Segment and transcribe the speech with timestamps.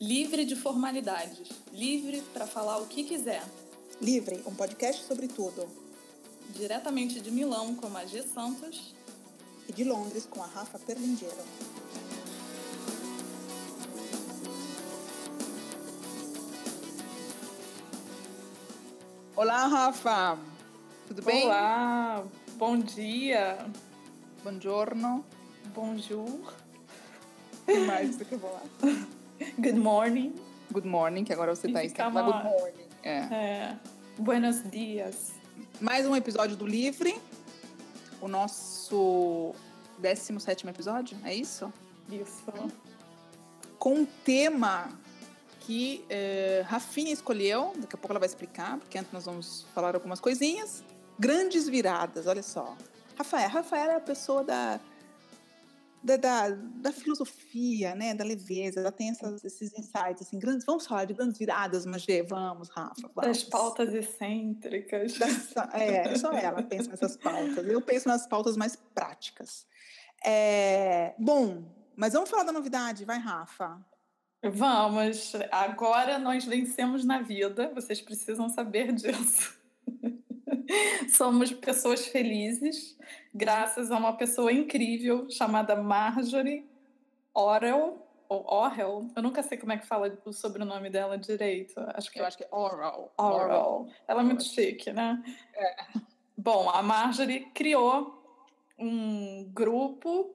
[0.00, 3.42] Livre de formalidades, livre para falar o que quiser.
[4.00, 5.68] Livre, um podcast sobre tudo.
[6.50, 8.94] Diretamente de Milão com a G Santos.
[9.68, 11.34] E de Londres com a Rafa Perlingeiro.
[19.34, 20.38] Olá, Rafa!
[21.08, 21.44] Tudo bem?
[21.44, 23.68] Olá, bom dia.
[24.44, 25.26] Buongiorno.
[25.74, 26.54] Bonjour.
[27.62, 28.62] O que mais você quer falar?
[29.58, 30.34] Good morning.
[30.72, 32.88] Good morning, que agora você está em fica good morning.
[33.02, 33.18] É.
[33.18, 33.76] É,
[34.18, 35.32] buenos dias.
[35.80, 37.16] Mais um episódio do Livre.
[38.20, 39.54] O nosso
[39.98, 41.72] 17 episódio, é isso?
[42.10, 42.44] Isso.
[43.78, 44.88] com um tema
[45.60, 49.94] que eh, Rafinha escolheu, daqui a pouco ela vai explicar, porque antes nós vamos falar
[49.94, 50.82] algumas coisinhas.
[51.18, 52.76] Grandes viradas, olha só.
[53.16, 54.80] Rafael, Rafael é a pessoa da,
[56.02, 60.86] da, da, da filosofia, né, da leveza, ela tem essas- esses insights, assim, grandes, vamos
[60.86, 63.28] falar de grandes viradas, Magê, vamos, Rafa, vamos.
[63.28, 65.18] Das pautas excêntricas.
[65.74, 67.66] É, só ela pensa nessas pautas.
[67.66, 69.66] Eu penso nas pautas mais práticas.
[70.24, 71.64] É, bom,
[71.96, 73.78] mas vamos falar da novidade, vai, Rafa.
[74.44, 79.57] Vamos, agora nós vencemos na vida, vocês precisam saber disso.
[81.10, 82.96] Somos pessoas felizes,
[83.34, 86.68] graças a uma pessoa incrível chamada Marjorie
[87.34, 91.74] Orel, ou Orel, eu nunca sei como é que fala o sobrenome dela direito.
[91.94, 92.48] Acho que Eu é acho que é.
[92.52, 93.88] Orel.
[94.06, 95.22] Ela é muito chique, né?
[96.36, 98.22] Bom, a Marjorie criou
[98.78, 100.34] um grupo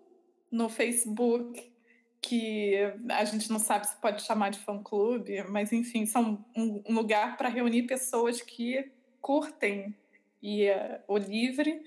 [0.51, 1.71] no Facebook
[2.19, 2.75] que
[3.09, 7.49] a gente não sabe se pode chamar de fã-clube, mas enfim, são um lugar para
[7.49, 9.95] reunir pessoas que curtem
[10.43, 10.67] e
[11.07, 11.81] o livre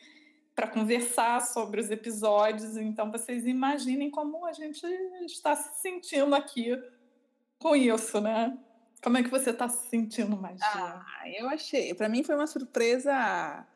[0.54, 2.78] para conversar sobre os episódios.
[2.78, 4.82] Então, vocês imaginem como a gente
[5.26, 6.74] está se sentindo aqui
[7.58, 8.58] com isso, né?
[9.02, 10.64] Como é que você está se sentindo, Magia?
[10.64, 11.92] Ah, eu achei.
[11.94, 13.66] Para mim foi uma surpresa.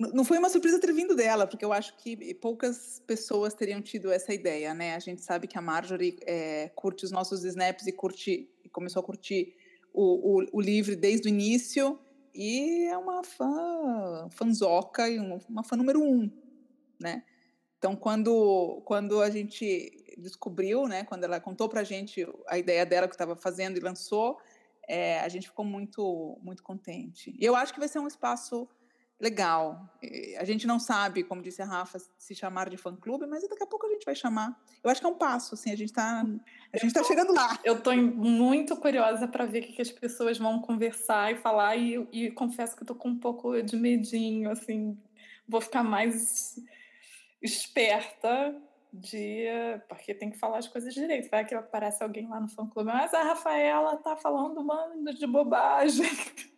[0.00, 4.10] Não foi uma surpresa ter vindo dela, porque eu acho que poucas pessoas teriam tido
[4.10, 4.94] essa ideia, né?
[4.94, 9.04] A gente sabe que a Marjorie é, curte os nossos snaps e curte, começou a
[9.04, 9.54] curtir
[9.92, 12.00] o, o, o livre desde o início
[12.34, 16.30] e é uma fã, fanzoca e um- uma fã número um,
[17.00, 17.24] né?
[17.78, 23.06] Então, quando, quando a gente descobriu, né, quando ela contou pra gente a ideia dela
[23.06, 24.38] que estava fazendo e lançou,
[24.88, 27.36] é, a gente ficou muito, muito contente.
[27.38, 28.68] E eu acho que vai ser um espaço
[29.20, 29.88] legal.
[30.38, 33.66] A gente não sabe, como disse a Rafa, se chamar de fã-clube, mas daqui a
[33.66, 34.58] pouco a gente vai chamar.
[34.82, 36.24] Eu acho que é um passo, assim, a gente está
[36.72, 37.58] a gente tá chegando lá.
[37.64, 42.06] Eu estou muito curiosa para ver o que, as pessoas vão conversar e falar, e,
[42.12, 44.98] e confesso que tô com um pouco de medinho, assim,
[45.48, 46.58] vou ficar mais
[47.40, 48.54] esperta
[48.92, 49.46] de.
[49.88, 51.30] Porque tem que falar as coisas direito.
[51.30, 55.14] Vai que aparece alguém lá no fã clube, mas a Rafaela tá falando um bando
[55.14, 56.06] de bobagem.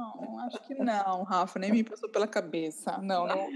[0.00, 2.96] Não, acho que não, Rafa, nem me passou pela cabeça.
[2.98, 3.48] Não, não.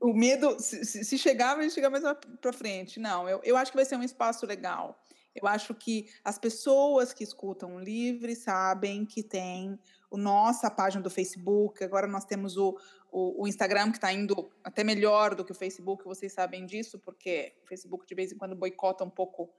[0.00, 2.02] O medo, se, se- chegar, vai chegar mais
[2.40, 2.98] para frente.
[2.98, 5.00] Não, eu, eu acho que vai ser um espaço legal.
[5.34, 9.78] Eu acho que as pessoas que escutam o Livre sabem que tem
[10.10, 11.82] o nossa página do Facebook.
[11.82, 12.76] Agora nós temos o,
[13.10, 16.04] o, o Instagram que está indo até melhor do que o Facebook.
[16.04, 19.50] Vocês sabem disso, porque o Facebook de vez em quando boicota um pouco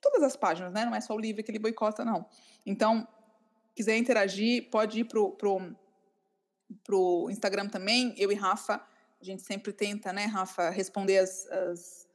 [0.00, 0.84] todas as páginas, né?
[0.84, 2.26] Não é só o Livre que ele boicota, não.
[2.66, 3.06] Então,
[3.78, 5.72] quiser interagir, pode ir pro, pro,
[6.82, 8.12] pro Instagram também.
[8.18, 8.84] Eu e Rafa,
[9.20, 12.08] a gente sempre tenta, né, Rafa, responder as, as-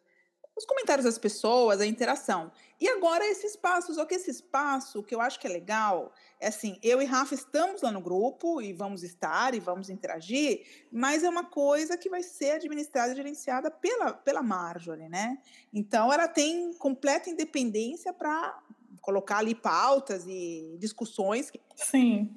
[0.58, 2.52] os comentários das pessoas, a interação.
[2.82, 6.48] E agora esse espaço, só que esse espaço, que eu acho que é legal, é
[6.50, 11.24] assim, eu e Rafa estamos lá no grupo e vamos estar e vamos interagir, mas
[11.24, 15.38] é uma coisa que vai ser administrada e gerenciada pela, pela Marjorie, né?
[15.74, 18.62] Então ela tem completa independência para
[19.04, 22.36] colocar ali pautas e discussões que Sim.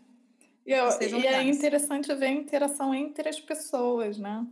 [0.66, 4.44] E, eu- e é interessante ver a interação entre as pessoas, né?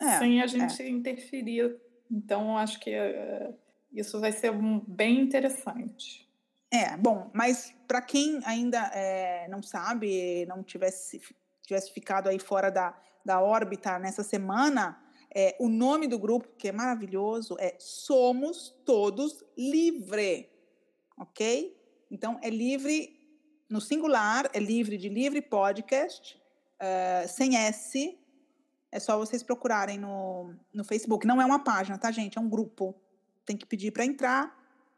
[0.00, 1.76] É, sem a gente interferir.
[2.10, 3.52] Então, acho que eh,
[3.92, 6.30] isso vai ser um- bem interessante.
[6.72, 11.20] É, bom, mas para quem ainda eh, não sabe, não tivesse,
[11.66, 15.02] tivesse ficado aí fora da, da órbita nessa semana,
[15.34, 20.48] eh, o nome do grupo, que é maravilhoso, é Somos Todos Livre,
[21.16, 21.76] ok?
[22.10, 23.18] Então, é livre
[23.68, 26.40] no singular, é livre de livre podcast,
[26.78, 28.18] eh, sem S,
[28.92, 31.26] é só vocês procurarem no, no Facebook.
[31.26, 32.36] Não é uma página, tá, gente?
[32.36, 32.94] É um grupo.
[33.46, 34.54] Tem que pedir para entrar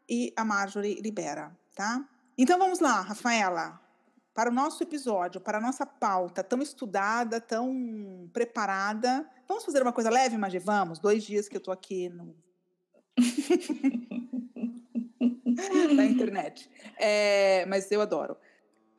[0.07, 2.05] e a Marjorie libera, tá?
[2.37, 3.79] Então vamos lá, Rafaela.
[4.33, 9.25] Para o nosso episódio, para a nossa pauta tão estudada, tão preparada.
[9.47, 10.59] Vamos fazer uma coisa leve, Magê?
[10.59, 10.99] Vamos.
[10.99, 12.35] Dois dias que eu tô aqui no.
[15.95, 16.69] da internet.
[16.97, 18.35] É, mas eu adoro.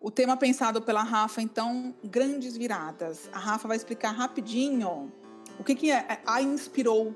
[0.00, 3.28] O tema pensado pela Rafa, então, grandes viradas.
[3.32, 5.12] A Rafa vai explicar rapidinho
[5.58, 7.14] o que, que a inspirou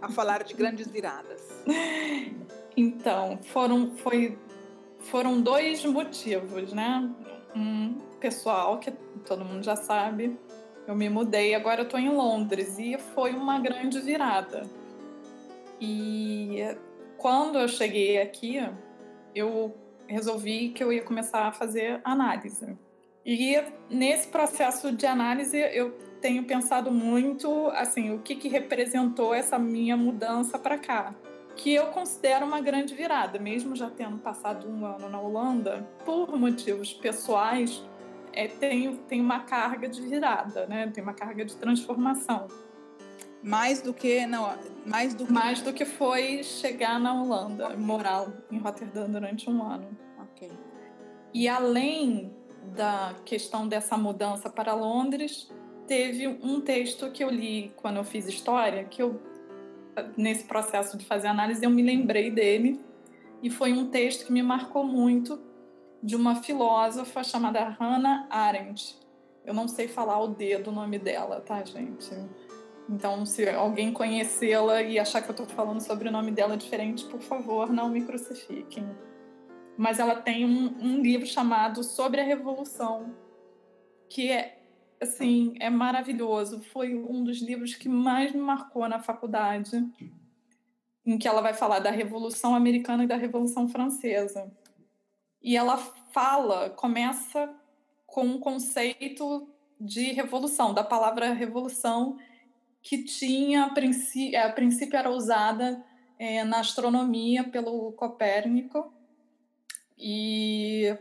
[0.00, 1.42] a falar de grandes viradas.
[2.74, 4.38] Então, foram, foi,
[4.98, 7.06] foram dois motivos, né?
[7.54, 8.90] Um pessoal, que
[9.26, 10.38] todo mundo já sabe,
[10.86, 14.62] eu me mudei, agora eu estou em Londres e foi uma grande virada.
[15.78, 16.60] E
[17.22, 18.60] quando eu cheguei aqui,
[19.32, 19.72] eu
[20.08, 22.76] resolvi que eu ia começar a fazer análise.
[23.24, 23.56] E
[23.88, 29.96] nesse processo de análise eu tenho pensado muito assim, o que, que representou essa minha
[29.96, 31.14] mudança para cá,
[31.54, 36.36] que eu considero uma grande virada, mesmo já tendo passado um ano na Holanda, por
[36.36, 37.84] motivos pessoais,
[38.32, 40.90] é, tem, tem uma carga de virada, né?
[40.92, 42.48] Tem uma carga de transformação.
[43.42, 44.56] Mais do que não,
[44.86, 49.62] mais do que mais do que foi chegar na Holanda, morar em Rotterdam durante um
[49.62, 49.88] ano.
[50.18, 50.50] Ok.
[51.34, 52.32] E além
[52.74, 55.50] da questão dessa mudança para Londres,
[55.86, 59.20] teve um texto que eu li quando eu fiz história, que eu
[60.16, 62.80] nesse processo de fazer análise eu me lembrei dele
[63.42, 65.38] e foi um texto que me marcou muito
[66.02, 68.98] de uma filósofa chamada Hannah Arendt.
[69.44, 72.10] Eu não sei falar o D do nome dela, tá, gente?
[72.88, 77.04] Então, se alguém conhecê-la e achar que eu estou falando sobre o nome dela diferente,
[77.06, 78.84] por favor, não me crucifiquem.
[79.76, 83.14] Mas ela tem um, um livro chamado Sobre a Revolução,
[84.08, 84.58] que é
[85.00, 86.60] assim é maravilhoso.
[86.72, 89.84] Foi um dos livros que mais me marcou na faculdade,
[91.04, 94.52] em que ela vai falar da Revolução Americana e da Revolução Francesa.
[95.42, 95.76] E ela
[96.12, 97.52] fala, começa
[98.06, 99.48] com um conceito
[99.80, 102.16] de revolução, da palavra revolução,
[102.82, 105.84] que tinha, a princípio, a princípio era usada
[106.18, 108.92] é, na astronomia pelo Copérnico,
[109.96, 110.96] e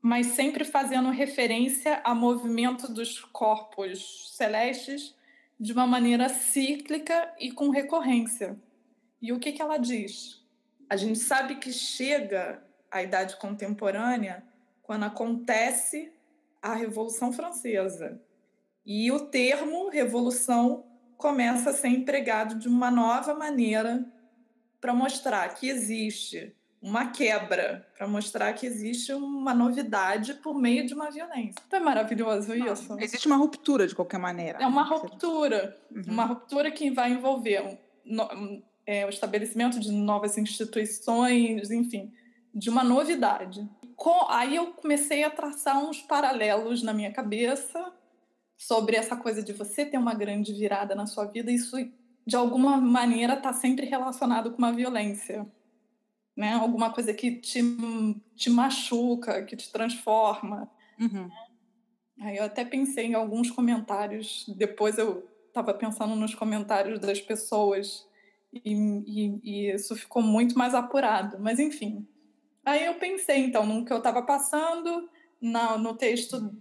[0.00, 5.14] mas sempre fazendo referência ao movimento dos corpos celestes
[5.60, 8.56] de uma maneira cíclica e com recorrência.
[9.20, 10.40] E o que, que ela diz?
[10.88, 14.42] A gente sabe que chega a idade contemporânea
[14.82, 16.12] quando acontece
[16.62, 18.22] a Revolução Francesa.
[18.88, 20.86] E o termo revolução
[21.18, 24.02] começa a ser empregado de uma nova maneira
[24.80, 30.94] para mostrar que existe uma quebra, para mostrar que existe uma novidade por meio de
[30.94, 31.60] uma violência.
[31.66, 32.96] Então é maravilhoso isso.
[32.98, 34.58] Existe uma ruptura de qualquer maneira.
[34.58, 36.02] É uma ruptura, uhum.
[36.06, 42.10] uma ruptura que vai envolver um, é, o estabelecimento de novas instituições, enfim,
[42.54, 43.68] de uma novidade.
[43.96, 47.92] Com, aí eu comecei a traçar uns paralelos na minha cabeça
[48.58, 51.76] sobre essa coisa de você ter uma grande virada na sua vida, isso
[52.26, 55.46] de alguma maneira está sempre relacionado com uma violência.
[56.36, 56.52] Né?
[56.52, 57.62] Alguma coisa que te,
[58.36, 60.70] te machuca, que te transforma.
[61.00, 61.30] Uhum.
[62.20, 68.06] Aí eu até pensei em alguns comentários, depois eu estava pensando nos comentários das pessoas
[68.52, 71.38] e, e, e, isso ficou muito mais apurado.
[71.40, 72.06] Mas enfim,
[72.68, 75.08] Aí eu pensei, então, no que eu estava passando,
[75.40, 76.54] na, no texto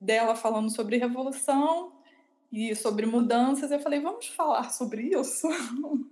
[0.00, 1.92] dela falando sobre revolução
[2.52, 5.48] e sobre mudanças, eu falei, vamos falar sobre isso?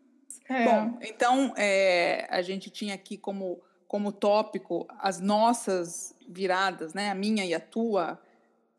[0.50, 0.64] É.
[0.64, 7.10] Bom, então, é, a gente tinha aqui como, como tópico as nossas viradas, né?
[7.10, 8.19] A minha e a tua.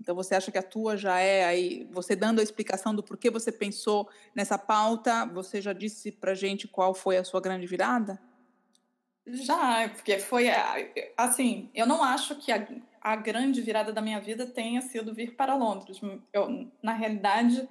[0.01, 3.29] Então, você acha que a tua já é aí, você dando a explicação do porquê
[3.29, 8.19] você pensou nessa pauta, você já disse para gente qual foi a sua grande virada?
[9.33, 10.47] Já, porque foi
[11.17, 12.67] assim, eu não acho que a,
[13.01, 15.99] a grande virada da minha vida tenha sido vir para Londres.
[16.33, 17.67] Eu, na realidade,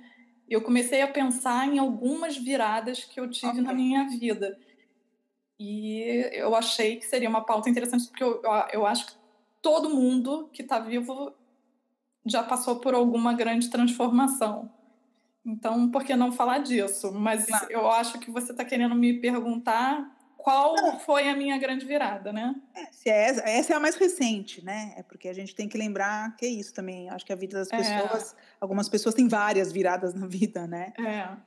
[0.48, 3.62] eu comecei a pensar em algumas viradas que eu tive okay.
[3.62, 4.58] na minha vida.
[5.58, 8.40] E eu achei que seria uma pauta interessante, porque eu,
[8.72, 9.12] eu acho que
[9.60, 11.32] todo mundo que está vivo
[12.24, 14.70] já passou por alguma grande transformação.
[15.44, 17.12] Então, por que não falar disso?
[17.12, 17.66] Mas claro.
[17.70, 22.54] eu acho que você está querendo me perguntar qual foi a minha grande virada, né?
[22.74, 24.94] É, essa, essa, é a mais recente, né?
[24.96, 27.10] É porque a gente tem que lembrar que é isso também.
[27.10, 27.76] Acho que a vida das é.
[27.76, 28.36] pessoas, é.
[28.60, 30.92] algumas pessoas têm várias viradas na vida, né?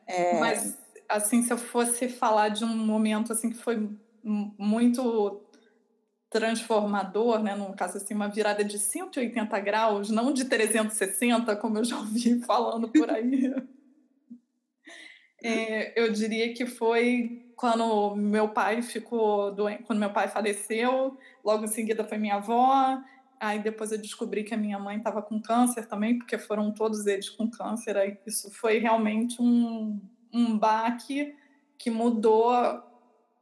[0.08, 0.34] É.
[0.36, 0.40] é.
[0.40, 3.90] Mas assim, se eu fosse falar de um momento assim que foi
[4.24, 5.42] muito
[6.30, 7.56] transformador, né?
[7.56, 12.42] No caso assim, uma virada de 180 graus, não de 360, como eu já ouvi
[12.46, 13.54] falando por aí.
[15.44, 21.64] É, eu diria que foi quando meu pai ficou doente, quando meu pai faleceu, logo
[21.64, 23.00] em seguida foi minha avó,
[23.40, 27.06] aí depois eu descobri que a minha mãe estava com câncer também, porque foram todos
[27.06, 30.02] eles com câncer, aí isso foi realmente um,
[30.34, 31.36] um baque
[31.78, 32.50] que mudou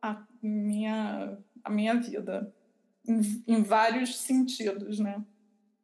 [0.02, 2.54] a minha, a minha vida,
[3.08, 5.24] em, em vários sentidos, né?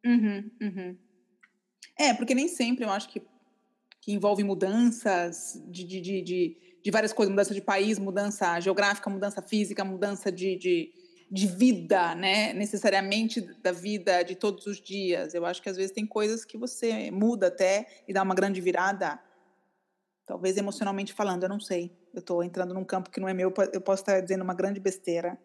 [0.04, 0.96] Uhum, uhum.
[1.98, 3.22] É, porque nem sempre eu acho que,
[3.98, 9.10] que envolve mudanças de, de, de, de, de várias coisas, mudança de país, mudança geográfica,
[9.10, 10.92] mudança física, mudança de, de,
[11.28, 12.52] de vida, né?
[12.52, 15.34] Necessariamente da vida de todos os dias.
[15.34, 18.60] Eu acho que às vezes tem coisas que você muda até e dá uma grande
[18.60, 19.18] virada,
[20.24, 21.90] talvez emocionalmente falando, eu não sei.
[22.14, 24.78] Eu estou entrando num campo que não é meu, eu posso estar dizendo uma grande
[24.78, 25.36] besteira.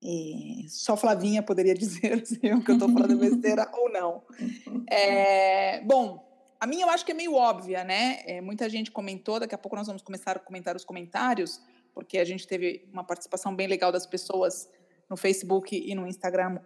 [0.00, 4.22] E só Flavinha poderia dizer se eu que eu estou falando besteira ou não.
[4.90, 6.31] É, bom,
[6.62, 8.22] a minha eu acho que é meio óbvia, né?
[8.24, 11.60] É, muita gente comentou, daqui a pouco nós vamos começar a comentar os comentários,
[11.92, 14.70] porque a gente teve uma participação bem legal das pessoas
[15.10, 16.60] no Facebook e no Instagram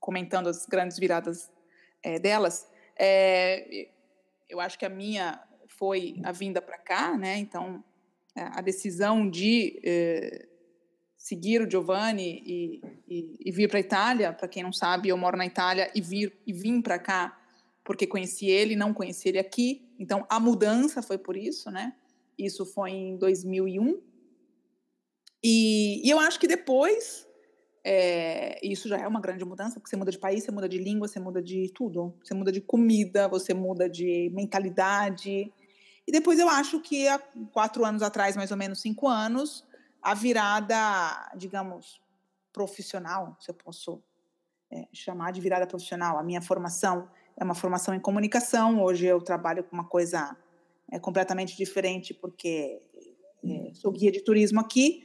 [0.00, 1.48] comentando as grandes viradas
[2.02, 2.68] é, delas.
[2.98, 3.86] É,
[4.48, 7.38] eu acho que a minha foi a vinda para cá, né?
[7.38, 7.84] Então,
[8.34, 10.48] a decisão de é,
[11.16, 14.32] seguir o Giovanni e, e, e vir para a Itália.
[14.32, 17.43] Para quem não sabe, eu moro na Itália e vir e vim para cá
[17.84, 19.86] porque conheci ele, não conheci ele aqui.
[19.98, 21.94] Então a mudança foi por isso, né?
[22.38, 24.00] Isso foi em 2001.
[25.42, 27.28] E, e eu acho que depois
[27.84, 30.78] é, isso já é uma grande mudança, porque você muda de país, você muda de
[30.78, 32.14] língua, você muda de tudo.
[32.24, 35.52] Você muda de comida, você muda de mentalidade.
[36.06, 37.18] E depois eu acho que há
[37.52, 39.66] quatro anos atrás, mais ou menos cinco anos,
[40.00, 42.00] a virada, digamos,
[42.52, 44.02] profissional, se eu posso
[44.70, 46.18] é, chamar de virada profissional.
[46.18, 48.82] A minha formação é uma formação em comunicação.
[48.82, 50.36] Hoje eu trabalho com uma coisa
[50.90, 52.80] é, completamente diferente, porque
[53.44, 55.04] é, sou guia de turismo aqui.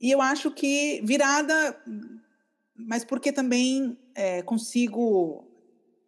[0.00, 1.80] E eu acho que virada,
[2.74, 5.48] mas porque também é, consigo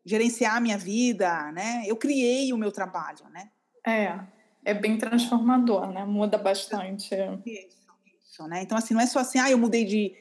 [0.05, 1.85] gerenciar a minha vida, né?
[1.87, 3.51] Eu criei o meu trabalho, né?
[3.87, 4.19] É
[4.65, 6.05] é bem transformador, né?
[6.05, 7.15] Muda bastante.
[7.15, 7.87] Isso,
[8.25, 8.63] isso, né?
[8.63, 10.13] Então, assim, não é só assim, ah, eu mudei de.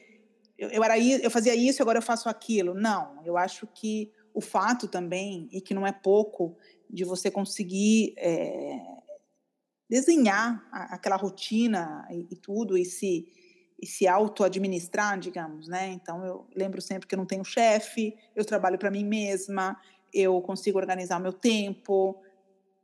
[0.58, 2.74] Eu, eu, era, eu fazia isso, agora eu faço aquilo.
[2.74, 6.56] Não, eu acho que o fato também, e que não é pouco,
[6.90, 8.80] de você conseguir é,
[9.88, 13.28] desenhar a, aquela rotina e, e, tudo, e se,
[13.80, 15.88] e se auto-administrar, digamos, né?
[15.92, 19.80] Então, eu lembro sempre que eu não tenho chefe, eu trabalho para mim mesma,
[20.12, 22.20] eu consigo organizar meu tempo,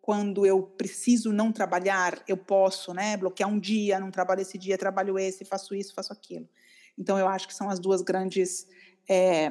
[0.00, 4.78] quando eu preciso não trabalhar, eu posso, né, bloquear um dia, não trabalho esse dia,
[4.78, 6.48] trabalho esse, faço isso, faço aquilo.
[6.96, 8.66] Então, eu acho que são as duas grandes
[9.08, 9.50] é,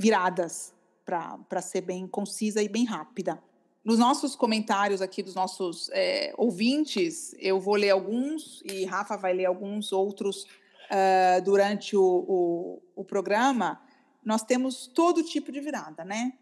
[0.00, 3.42] viradas para ser bem concisa e bem rápida.
[3.84, 9.32] Nos nossos comentários aqui dos nossos é, ouvintes, eu vou ler alguns e Rafa vai
[9.32, 13.80] ler alguns outros uh, durante o, o, o programa.
[14.24, 16.32] Nós temos todo tipo de virada, né?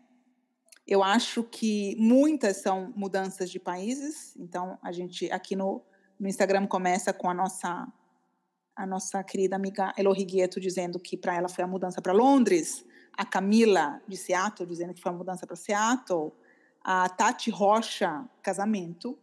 [0.87, 4.35] Eu acho que muitas são mudanças de países.
[4.37, 5.83] Então, a gente aqui no,
[6.19, 7.87] no Instagram começa com a nossa
[8.75, 12.85] a nossa querida amiga Elo Rigueto dizendo que para ela foi a mudança para Londres,
[13.19, 16.31] a Camila de Seattle dizendo que foi a mudança para Seattle,
[16.81, 19.19] a Tati Rocha, casamento,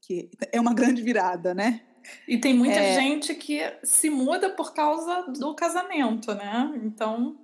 [0.00, 1.82] que é uma grande virada, né?
[2.26, 2.94] E tem muita é...
[2.94, 6.72] gente que se muda por causa do casamento, né?
[6.82, 7.38] Então.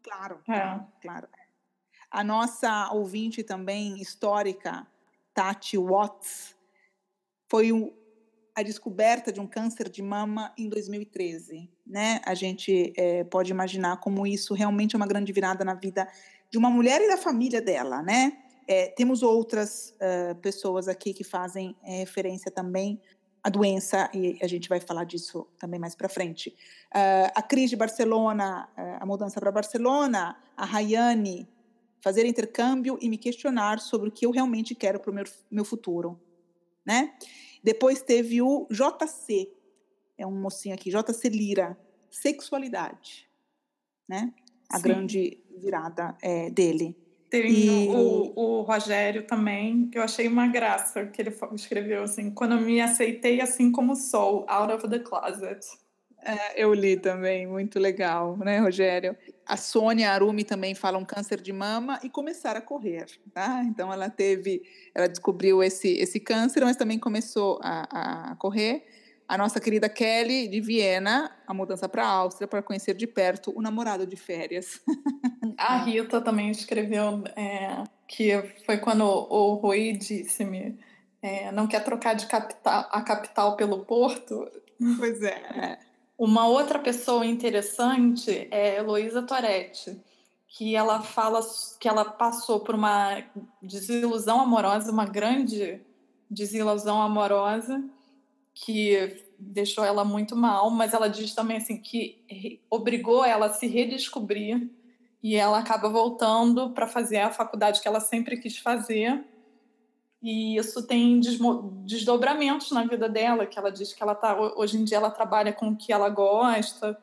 [0.00, 0.80] Claro, é.
[1.00, 1.28] claro.
[2.08, 4.86] A nossa ouvinte também histórica,
[5.34, 6.54] Tati Watts,
[7.48, 7.92] foi o,
[8.54, 11.68] a descoberta de um câncer de mama em 2013.
[11.86, 12.20] Né?
[12.24, 16.08] A gente é, pode imaginar como isso realmente é uma grande virada na vida
[16.50, 18.02] de uma mulher e da família dela.
[18.02, 18.38] Né?
[18.66, 23.00] É, temos outras uh, pessoas aqui que fazem é, referência também
[23.42, 26.50] à doença, e a gente vai falar disso também mais para frente.
[26.94, 31.48] Uh, a Cris de Barcelona, uh, a mudança para Barcelona, a Rayane
[32.00, 35.64] fazer intercâmbio e me questionar sobre o que eu realmente quero para o meu, meu
[35.64, 36.20] futuro,
[36.84, 37.14] né?
[37.62, 39.48] Depois teve o JC,
[40.18, 41.78] é um mocinho aqui, JC Lira,
[42.10, 43.28] sexualidade,
[44.08, 44.32] né?
[44.70, 44.82] A Sim.
[44.82, 46.96] grande virada é, dele.
[47.30, 47.88] Tem e...
[47.88, 52.60] o, o Rogério também, que eu achei uma graça, que ele escreveu assim, quando eu
[52.60, 55.66] me aceitei assim como sou, out of the closet.
[56.24, 59.16] É, eu li também, muito legal, né, Rogério?
[59.44, 63.62] A Sônia Arumi também fala um câncer de mama e começar a correr, tá?
[63.64, 64.62] Então ela teve,
[64.94, 68.86] ela descobriu esse, esse câncer, mas também começou a, a correr.
[69.32, 73.50] A nossa querida Kelly de Viena, a mudança para a Áustria para conhecer de perto
[73.56, 74.78] o namorado de férias.
[75.56, 78.36] A Rita também escreveu é, que
[78.66, 80.78] foi quando o Rui disse-me
[81.22, 84.50] é, não quer trocar de capital, a capital pelo porto.
[84.98, 85.78] Pois é.
[86.18, 89.98] Uma outra pessoa interessante é Heloísa Toretti,
[90.46, 91.40] que ela fala
[91.80, 93.24] que ela passou por uma
[93.62, 95.80] desilusão amorosa, uma grande
[96.30, 97.82] desilusão amorosa,
[98.54, 103.66] que deixou ela muito mal, mas ela diz também assim que obrigou ela a se
[103.66, 104.70] redescobrir
[105.22, 109.24] e ela acaba voltando para fazer a faculdade que ela sempre quis fazer.
[110.22, 111.20] E isso tem
[111.84, 115.52] desdobramentos na vida dela, que ela diz que ela tá hoje em dia ela trabalha
[115.52, 116.98] com o que ela gosta.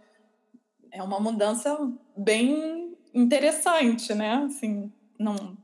[0.92, 1.78] É uma mudança
[2.16, 4.46] bem interessante, né?
[4.46, 5.58] Assim, não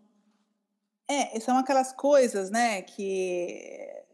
[1.08, 4.05] É, são aquelas coisas, né, que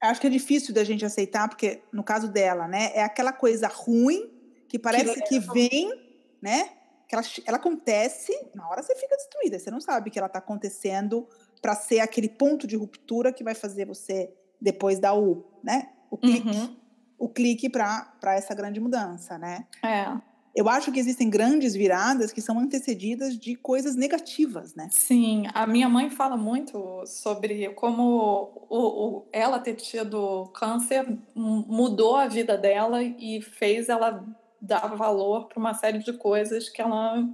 [0.00, 3.68] acho que é difícil da gente aceitar, porque no caso dela, né, é aquela coisa
[3.68, 4.30] ruim
[4.68, 5.90] que parece que, que vem,
[6.40, 6.70] né?
[7.08, 10.38] que ela, ela acontece, na hora você fica destruída, você não sabe que ela está
[10.38, 11.26] acontecendo
[11.60, 16.18] para ser aquele ponto de ruptura que vai fazer você depois dar o, né, o
[16.18, 16.76] clique, uhum.
[17.18, 19.66] o clique para essa grande mudança, né?
[19.82, 20.04] É.
[20.58, 24.88] Eu acho que existem grandes viradas que são antecedidas de coisas negativas, né?
[24.90, 32.16] Sim, a minha mãe fala muito sobre como o, o, ela ter tido câncer mudou
[32.16, 34.26] a vida dela e fez ela
[34.60, 37.24] dar valor para uma série de coisas que ela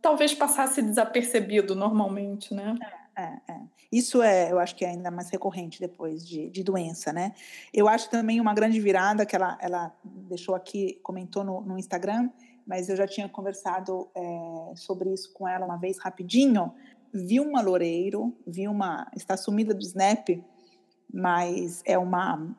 [0.00, 2.76] talvez passasse desapercebido normalmente, né?
[3.16, 3.60] É, é, é.
[3.90, 7.34] Isso é, eu acho que é ainda mais recorrente depois de, de doença, né?
[7.74, 12.30] Eu acho também uma grande virada que ela, ela deixou aqui, comentou no, no Instagram,
[12.68, 16.72] mas eu já tinha conversado é, sobre isso com ela uma vez rapidinho.
[17.12, 20.28] Vilma Loureiro, Vilma está sumida do Snap,
[21.12, 22.54] mas é uma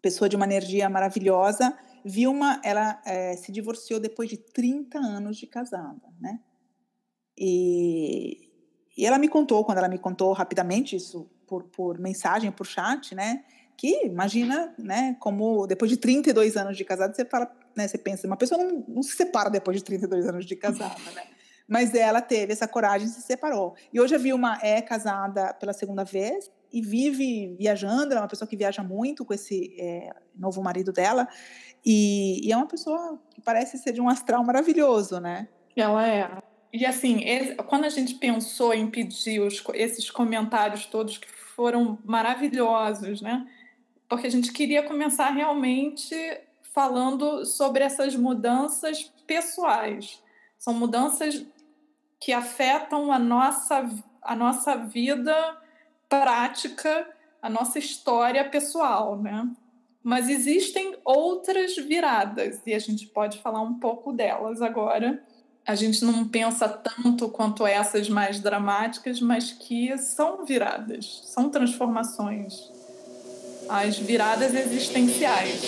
[0.00, 5.46] pessoa de uma energia maravilhosa Vilma, ela é, se divorciou depois de 30 anos de
[5.46, 6.40] casada, né?
[7.36, 8.50] E,
[8.96, 13.14] e ela me contou, quando ela me contou rapidamente isso por, por mensagem, por chat,
[13.14, 13.44] né?
[13.76, 15.16] Que imagina, né?
[15.20, 17.86] Como depois de 32 anos de casado, você fala, né?
[17.86, 21.22] Você pensa, uma pessoa não, não se separa depois de 32 anos de casada, né?
[21.68, 23.76] Mas ela teve essa coragem e se separou.
[23.92, 28.10] E hoje a Vilma é casada pela segunda vez e vive viajando.
[28.10, 31.28] Ela é uma pessoa que viaja muito com esse é, novo marido dela.
[31.86, 35.46] E, e, é uma pessoa que parece ser de um astral maravilhoso, né?
[35.76, 36.42] Ela é.
[36.72, 37.20] E assim,
[37.68, 43.46] quando a gente pensou em pedir os, esses comentários todos que foram maravilhosos, né?
[44.08, 46.16] Porque a gente queria começar realmente
[46.72, 50.22] falando sobre essas mudanças pessoais.
[50.58, 51.44] São mudanças
[52.20, 53.88] que afetam a nossa,
[54.22, 55.34] a nossa vida
[56.08, 57.08] prática,
[57.40, 59.48] a nossa história pessoal, né?
[60.02, 65.22] Mas existem outras viradas e a gente pode falar um pouco delas agora.
[65.66, 72.79] A gente não pensa tanto quanto essas mais dramáticas, mas que são viradas, são transformações.
[73.70, 75.62] As viradas existenciais.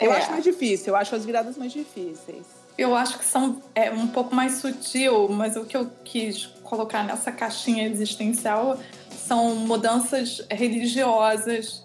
[0.00, 0.16] Eu é.
[0.16, 2.44] acho mais difícil, eu acho as viradas mais difíceis.
[2.76, 7.04] Eu acho que são é, um pouco mais sutil, mas o que eu quis colocar
[7.04, 8.76] nessa caixinha existencial
[9.08, 11.83] são mudanças religiosas.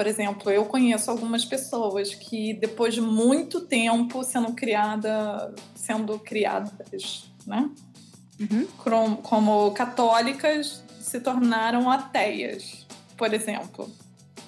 [0.00, 7.30] Por exemplo, eu conheço algumas pessoas que depois de muito tempo sendo criada, sendo criadas,
[7.46, 7.70] né?
[8.40, 8.66] Uhum.
[8.78, 13.92] Como, como católicas se tornaram ateias, por exemplo.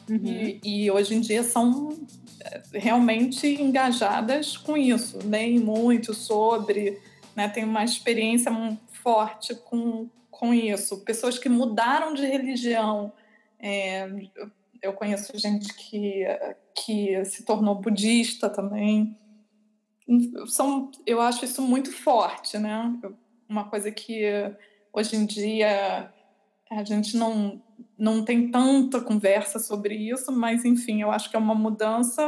[0.08, 0.24] Uhum.
[0.24, 1.98] E, e, hoje em dia são
[2.72, 6.98] realmente engajadas com isso, leem muito sobre,
[7.36, 8.50] né, tem uma experiência
[9.02, 11.04] forte com, com isso.
[11.04, 13.12] Pessoas que mudaram de religião.
[13.60, 14.08] É,
[14.82, 16.24] eu conheço gente que,
[16.74, 19.16] que se tornou budista também.
[20.48, 22.98] São, eu acho isso muito forte, né?
[23.48, 24.24] Uma coisa que
[24.92, 26.12] hoje em dia
[26.70, 27.62] a gente não,
[27.96, 32.22] não tem tanta conversa sobre isso, mas enfim, eu acho que é uma mudança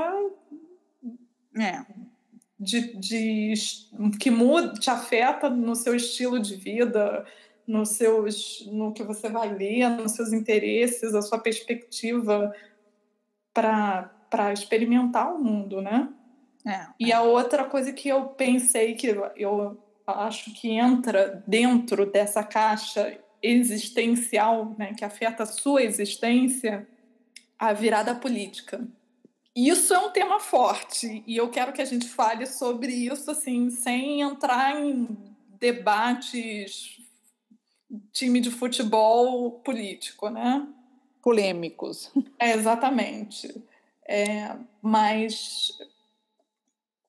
[1.56, 1.84] é,
[2.58, 3.54] de, de,
[4.18, 7.24] que muda, te afeta no seu estilo de vida,
[7.66, 12.55] no, seus, no que você vai ler, nos seus interesses, a sua perspectiva
[13.53, 16.09] para experimentar o mundo, né?
[16.66, 17.14] É, e é.
[17.14, 24.74] a outra coisa que eu pensei que eu acho que entra dentro dessa caixa existencial,
[24.79, 26.88] né, que afeta a sua existência,
[27.59, 28.87] a virada política.
[29.55, 33.70] Isso é um tema forte e eu quero que a gente fale sobre isso assim,
[33.70, 35.16] sem entrar em
[35.61, 36.98] debates
[38.12, 40.66] time de futebol político, né?
[41.22, 42.11] Polêmicos.
[42.38, 43.62] É, exatamente.
[44.07, 45.72] É, mas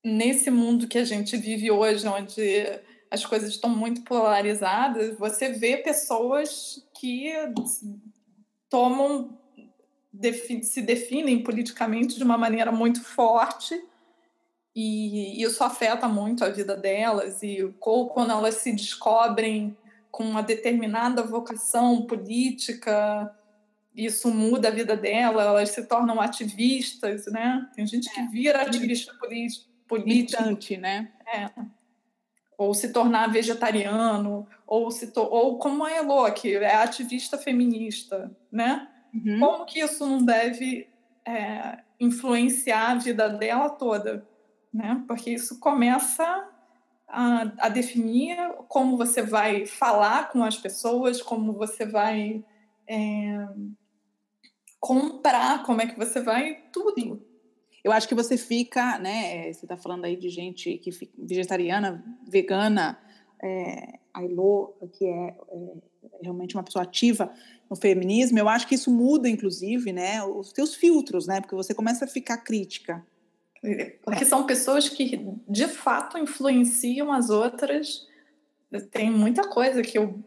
[0.03, 2.41] nesse mundo que a gente vive hoje, onde
[3.09, 7.31] as coisas estão muito polarizadas, você vê pessoas que
[8.69, 9.37] tomam
[10.61, 13.81] se definem politicamente de uma maneira muito forte
[14.73, 19.75] e isso afeta muito a vida delas e ou quando elas se descobrem
[20.15, 23.37] com uma determinada vocação política
[23.93, 28.27] isso muda a vida dela elas se tornam ativistas né tem gente que é.
[28.27, 31.49] vira ativista político político né é.
[32.57, 38.31] ou se tornar vegetariano ou se to ou como a Elo que é ativista feminista
[38.49, 39.39] né uhum.
[39.41, 40.87] como que isso não deve
[41.27, 44.25] é, influenciar a vida dela toda
[44.75, 45.01] né?
[45.07, 46.49] Porque isso começa
[47.07, 48.35] a, a, definir
[48.67, 52.43] como você vai falar com as pessoas, como você vai
[52.87, 53.47] é,
[54.79, 57.21] comprar, como é que você vai tudo.
[57.83, 59.53] Eu acho que você fica, né?
[59.53, 62.97] Você está falando aí de gente que fica vegetariana, vegana,
[63.43, 65.73] é, a Ilo, que é, é,
[66.23, 67.31] realmente uma pessoa ativa
[67.69, 68.39] no feminismo.
[68.39, 70.23] Eu acho que isso muda, inclusive, né?
[70.23, 71.41] Os teus filtros, né?
[71.41, 73.05] Porque você começa a ficar crítica
[74.03, 78.07] porque são pessoas que de fato influenciam as outras.
[78.91, 80.23] Tem muita coisa que eu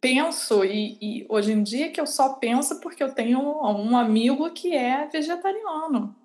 [0.00, 4.50] penso e, e, hoje em dia que eu só penso porque eu tenho um, amigo
[4.50, 6.16] que é vegetariano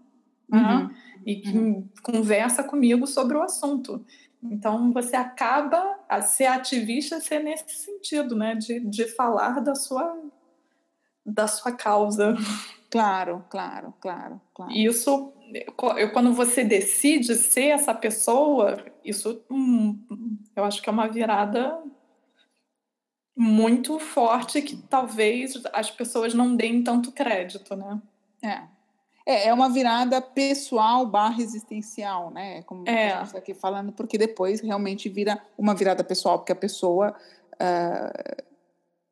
[0.50, 0.58] né?
[0.58, 0.88] uhum.
[0.88, 0.96] né?
[1.24, 1.88] e que uhum.
[2.02, 4.04] conversa comigo sobre o assunto.
[4.42, 8.56] Então você acaba a ser ativista ser nesse sentido, né?
[8.56, 10.18] De, de falar da sua
[11.26, 12.36] da sua causa.
[12.90, 14.72] Claro, claro, claro, claro.
[14.72, 15.34] Isso
[16.14, 20.00] quando você decide ser essa pessoa, isso hum,
[20.56, 21.82] eu acho que é uma virada
[23.36, 28.02] muito forte que talvez as pessoas não deem tanto crédito, né?
[28.42, 28.78] É.
[29.26, 32.64] É, é uma virada pessoal barra existencial, né?
[32.64, 33.12] Como é.
[33.12, 37.14] a gente está aqui falando, porque depois realmente vira uma virada pessoal, porque a pessoa
[37.54, 38.44] uh,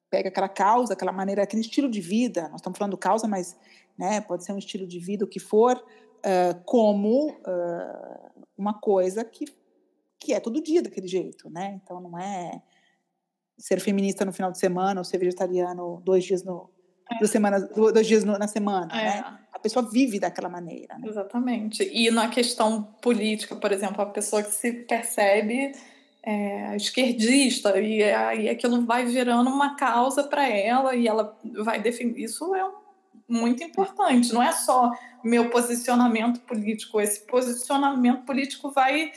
[0.10, 3.58] pega aquela causa, aquela maneira, aquele estilo de vida, nós estamos falando causa, mas
[3.98, 5.84] né, pode ser um estilo de vida, o que for,
[6.25, 9.45] uh, como uh, uma coisa que,
[10.19, 11.79] que é todo dia daquele jeito, né?
[11.81, 12.61] Então não é
[13.57, 16.69] ser feminista no final de semana ou ser vegetariano dois dias no
[17.09, 17.19] é.
[17.19, 19.03] duas semanas dois dias no, na semana, é.
[19.03, 19.39] né?
[19.53, 20.97] A pessoa vive daquela maneira.
[20.97, 21.07] Né?
[21.07, 21.83] Exatamente.
[21.91, 25.71] E na questão política, por exemplo, a pessoa que se percebe
[26.21, 32.19] é, esquerdista e aí aquilo vai virando uma causa para ela e ela vai definir
[32.19, 32.63] isso é
[33.27, 34.33] muito importante.
[34.33, 34.91] Não é só
[35.23, 36.99] meu posicionamento político.
[36.99, 39.11] Esse posicionamento político vai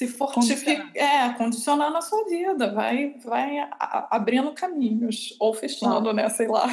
[0.00, 3.58] se fortificar, é, condicionar na sua vida, vai, vai
[4.10, 6.14] abrindo caminhos, ou fechando, ah.
[6.14, 6.28] né?
[6.30, 6.66] Sei lá.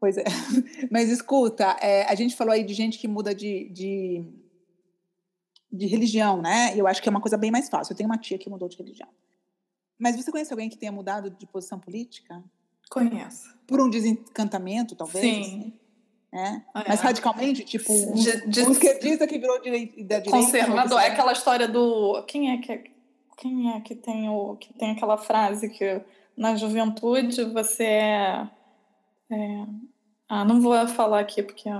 [0.00, 0.24] Pois é.
[0.90, 4.24] Mas escuta, é, a gente falou aí de gente que muda de, de,
[5.72, 6.72] de religião, né?
[6.74, 7.92] Eu acho que é uma coisa bem mais fácil.
[7.92, 9.08] Eu tenho uma tia que mudou de religião.
[9.98, 12.42] Mas você conhece alguém que tenha mudado de posição política?
[12.90, 13.54] Conheço.
[13.66, 15.46] Por um desencantamento, talvez?
[15.46, 15.72] Sim.
[16.32, 16.48] É?
[16.48, 16.62] é.
[16.88, 20.30] Mas radicalmente, tipo, um, de, de, um esquerdista que virou direi, da direita.
[20.30, 21.00] Conservador.
[21.00, 22.22] É aquela história do.
[22.24, 22.90] Quem é que,
[23.36, 26.00] quem é que, tem, o, que tem aquela frase que
[26.36, 28.48] na juventude você é.
[29.30, 29.66] é
[30.28, 31.70] ah, não vou falar aqui porque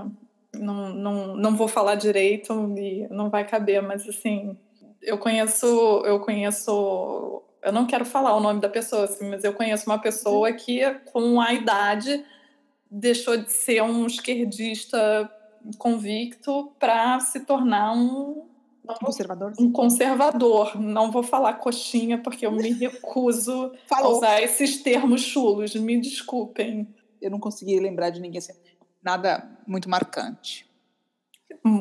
[0.55, 4.57] não, não, não vou falar direito e não vai caber, mas assim,
[5.01, 5.65] eu conheço,
[6.05, 9.99] eu conheço eu não quero falar o nome da pessoa, assim, mas eu conheço uma
[9.99, 12.23] pessoa que, com a idade,
[12.89, 15.29] deixou de ser um esquerdista
[15.77, 18.47] convicto para se tornar um
[19.01, 19.53] conservador.
[19.59, 20.79] Um conservador.
[20.79, 25.75] Não vou falar coxinha porque eu me recuso a usar esses termos chulos.
[25.75, 26.87] Me desculpem.
[27.21, 28.53] Eu não consegui lembrar de ninguém assim.
[29.03, 30.66] Nada muito marcante.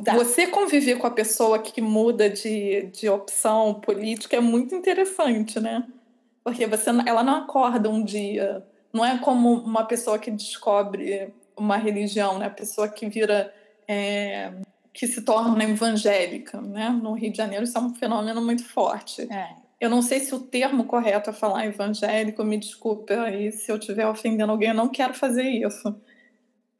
[0.04, 0.14] Tá.
[0.14, 5.84] Você conviver com a pessoa que muda de, de opção política é muito interessante, né?
[6.44, 8.64] Porque você, ela não acorda um dia.
[8.92, 12.46] Não é como uma pessoa que descobre uma religião, né?
[12.46, 13.52] A pessoa que vira.
[13.88, 14.52] É,
[14.92, 16.88] que se torna evangélica, né?
[16.88, 19.30] No Rio de Janeiro isso é um fenômeno muito forte.
[19.30, 19.50] É.
[19.78, 23.76] Eu não sei se o termo correto é falar evangélico, me desculpe aí se eu
[23.76, 25.94] estiver ofendendo alguém, eu não quero fazer isso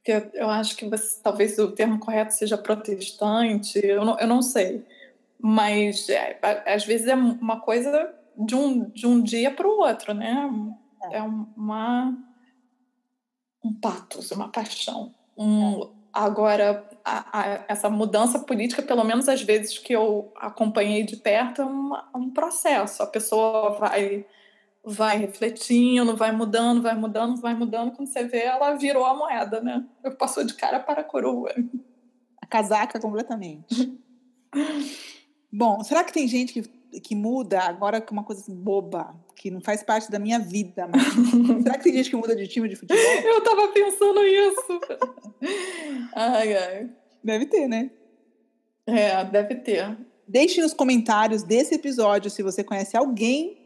[0.07, 4.40] porque eu acho que você, talvez o termo correto seja protestante, eu não, eu não
[4.40, 4.87] sei.
[5.40, 10.14] Mas é, às vezes é uma coisa de um, de um dia para o outro,
[10.14, 10.49] né?
[11.11, 12.16] É, é uma,
[13.64, 15.12] um patos, uma paixão.
[15.37, 15.88] Um, é.
[16.12, 21.62] agora, a, a, essa mudança política, pelo menos às vezes que eu acompanhei de perto,
[21.62, 23.03] é uma, um processo.
[23.03, 24.25] A pessoa vai
[24.87, 27.90] vai refletindo, vai mudando, vai mudando, vai mudando.
[27.90, 29.85] Quando você vê, ela virou a moeda, né?
[30.16, 31.53] Passou de cara para a coroa.
[32.40, 33.99] A casaca completamente.
[35.53, 39.51] Bom, será que tem gente que, que muda agora com uma coisa assim, boba, que
[39.51, 40.88] não faz parte da minha vida?
[40.88, 41.03] Mas...
[41.64, 43.03] será que tem gente que muda de time de futebol?
[43.25, 44.81] Eu tava pensando isso.
[46.14, 46.90] ai, ai.
[47.25, 47.90] Deve ter, né?
[48.87, 49.99] É, deve ter.
[50.29, 53.65] Deixe nos comentários desse episódio se você conhece alguém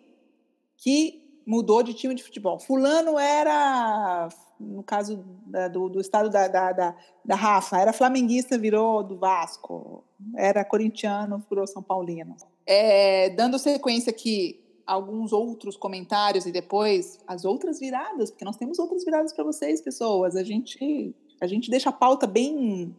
[0.81, 2.59] que mudou de time de futebol.
[2.59, 8.59] Fulano era, no caso da, do, do, estado da, da, da, da, Rafa, era flamenguista,
[8.59, 10.05] virou do Vasco.
[10.37, 12.37] Era corintiano, virou São Paulino.
[12.67, 18.79] É, dando sequência aqui, alguns outros comentários e depois as outras viradas, porque nós temos
[18.79, 20.37] outras viradas para vocês, pessoas.
[20.37, 22.95] A gente, a gente deixa a pauta bem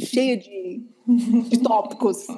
[0.00, 0.82] cheia de,
[1.48, 2.26] de tópicos.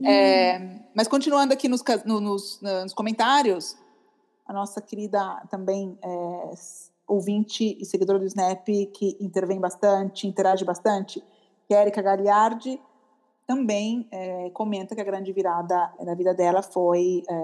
[0.00, 3.76] É, mas continuando aqui nos, nos, nos, comentários,
[4.48, 6.50] a nossa querida também é,
[7.06, 11.22] ouvinte e seguidora do Snap, que intervém bastante, interage bastante,
[11.66, 12.80] que é Erika Gagliardi,
[13.46, 17.34] também é, comenta que a grande virada na vida dela foi é,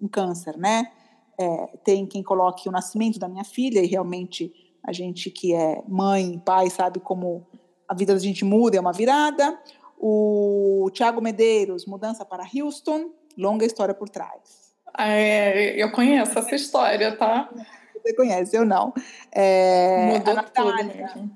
[0.00, 0.92] um câncer, né?
[1.38, 5.82] É, tem quem coloque o nascimento da minha filha, e realmente a gente que é
[5.88, 7.46] mãe, pai, sabe como
[7.88, 9.58] a vida da gente muda, é uma virada.
[9.98, 14.61] O Tiago Medeiros, mudança para Houston, longa história por trás.
[14.98, 17.48] É, eu conheço essa história, tá?
[17.94, 18.92] Você conhece, eu não.
[19.30, 21.30] É, Mudou Natália, tudo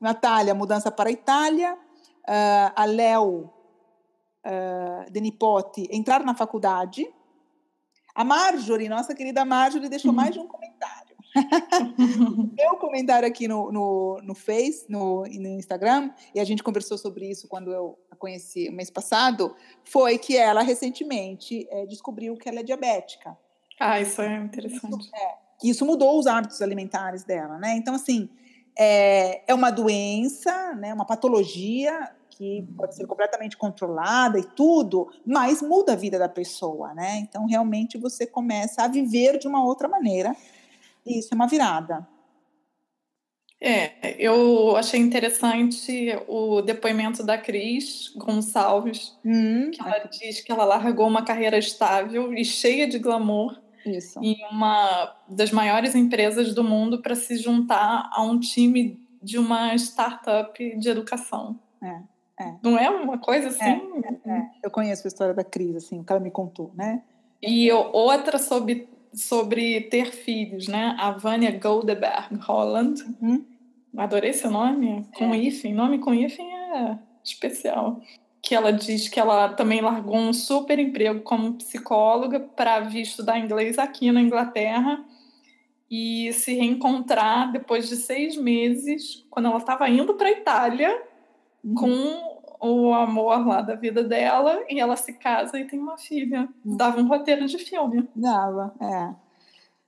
[0.00, 1.74] Natália, mudança para a Itália.
[2.22, 3.50] Uh, a Léo
[4.46, 7.06] uh, Denipote, entrar na faculdade.
[8.14, 10.48] A Marjorie, nossa querida Marjorie, deixou mais de um.
[12.56, 17.30] Meu comentário aqui no, no, no Face, no, no Instagram, e a gente conversou sobre
[17.30, 22.48] isso quando eu a conheci o mês passado, foi que ela recentemente é, descobriu que
[22.48, 23.36] ela é diabética.
[23.80, 25.00] Ah, isso é interessante.
[25.00, 27.76] Isso, é, isso mudou os hábitos alimentares dela, né?
[27.76, 28.28] Então, assim,
[28.78, 35.60] é, é uma doença, né, uma patologia que pode ser completamente controlada e tudo, mas
[35.60, 37.18] muda a vida da pessoa, né?
[37.18, 40.34] Então, realmente, você começa a viver de uma outra maneira
[41.06, 42.06] isso é uma virada.
[43.64, 50.64] É, eu achei interessante o depoimento da Cris Gonçalves, hum, que ela diz que ela
[50.64, 54.18] largou uma carreira estável e cheia de glamour Isso.
[54.20, 59.72] em uma das maiores empresas do mundo para se juntar a um time de uma
[59.76, 61.56] startup de educação.
[61.80, 62.54] É, é.
[62.64, 63.80] Não é uma coisa assim?
[64.24, 67.00] É, é, eu conheço a história da Cris, assim, o que ela me contou, né?
[67.40, 70.96] E outra sobre sobre ter filhos, né?
[70.98, 73.02] A Vânia Goldeberg Holland.
[73.20, 73.44] Uhum.
[73.96, 75.38] Adorei seu nome, com é.
[75.38, 75.74] hífen.
[75.74, 78.00] Nome com hífen é especial.
[78.40, 83.38] Que ela diz que ela também largou um super emprego como psicóloga para vir estudar
[83.38, 85.04] inglês aqui na Inglaterra
[85.90, 91.02] e se reencontrar depois de seis meses, quando ela estava indo para a Itália,
[91.62, 91.74] uhum.
[91.74, 92.31] com
[92.62, 96.48] o amor lá da vida dela e ela se casa e tem uma filha.
[96.64, 98.08] Dava um roteiro de filme.
[98.14, 99.14] Dava, é.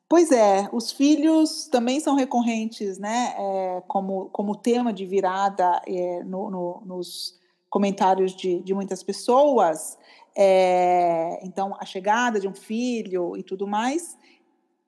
[0.09, 3.35] Pois é, os filhos também são recorrentes, né?
[3.39, 7.39] É, como, como tema de virada é, no, no, nos
[7.71, 9.97] comentários de, de muitas pessoas.
[10.37, 14.19] É, então, a chegada de um filho e tudo mais.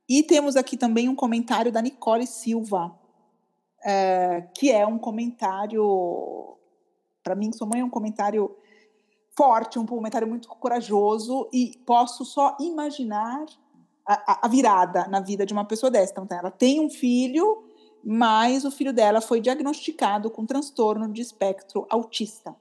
[0.09, 2.93] E temos aqui também um comentário da Nicole Silva,
[3.85, 6.57] é, que é um comentário
[7.27, 8.57] para mim, sua mãe é um comentário
[9.37, 13.45] forte, um comentário muito corajoso e posso só imaginar
[14.07, 16.13] a, a, virada na vida de uma pessoa dessa.
[16.13, 17.65] Então, ela tem um filho,
[18.05, 22.55] mas o filho dela foi diagnosticado com transtorno de espectro autista,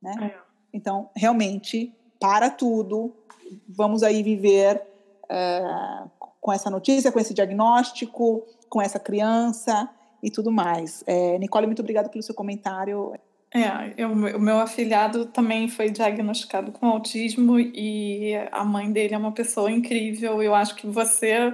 [0.00, 0.14] né?
[0.34, 0.50] É.
[0.72, 3.12] Então, realmente, para tudo,
[3.68, 4.82] vamos aí viver
[5.24, 6.10] uh,
[6.40, 9.90] com essa notícia, com esse diagnóstico, com essa criança
[10.22, 11.04] e tudo mais.
[11.06, 13.12] É, Nicole, muito obrigada pelo seu comentário.
[13.52, 19.18] É, eu, o meu afilhado também foi diagnosticado com autismo e a mãe dele é
[19.18, 20.40] uma pessoa incrível.
[20.40, 21.52] Eu acho que você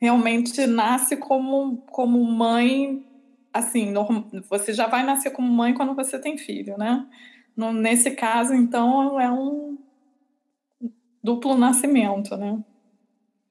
[0.00, 3.04] realmente nasce como, como mãe,
[3.52, 3.92] assim,
[4.48, 7.06] você já vai nascer como mãe quando você tem filho, né?
[7.54, 9.76] No, nesse caso, então, é um
[11.22, 12.58] duplo nascimento, né?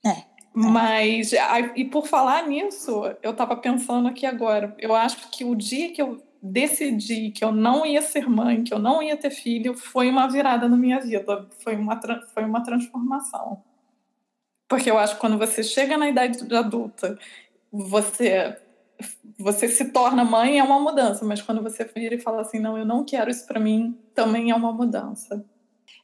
[0.03, 0.09] É.
[0.09, 0.25] é.
[0.53, 1.31] Mas,
[1.75, 6.01] e por falar nisso, eu estava pensando aqui agora, eu acho que o dia que
[6.01, 10.09] eu decidi que eu não ia ser mãe, que eu não ia ter filho, foi
[10.09, 11.99] uma virada na minha vida, foi uma,
[12.33, 13.63] foi uma transformação.
[14.67, 17.17] Porque eu acho que quando você chega na idade adulta,
[17.71, 18.57] você
[19.37, 22.77] você se torna mãe é uma mudança, mas quando você vira e fala assim, não,
[22.77, 25.45] eu não quero isso para mim, também é uma mudança.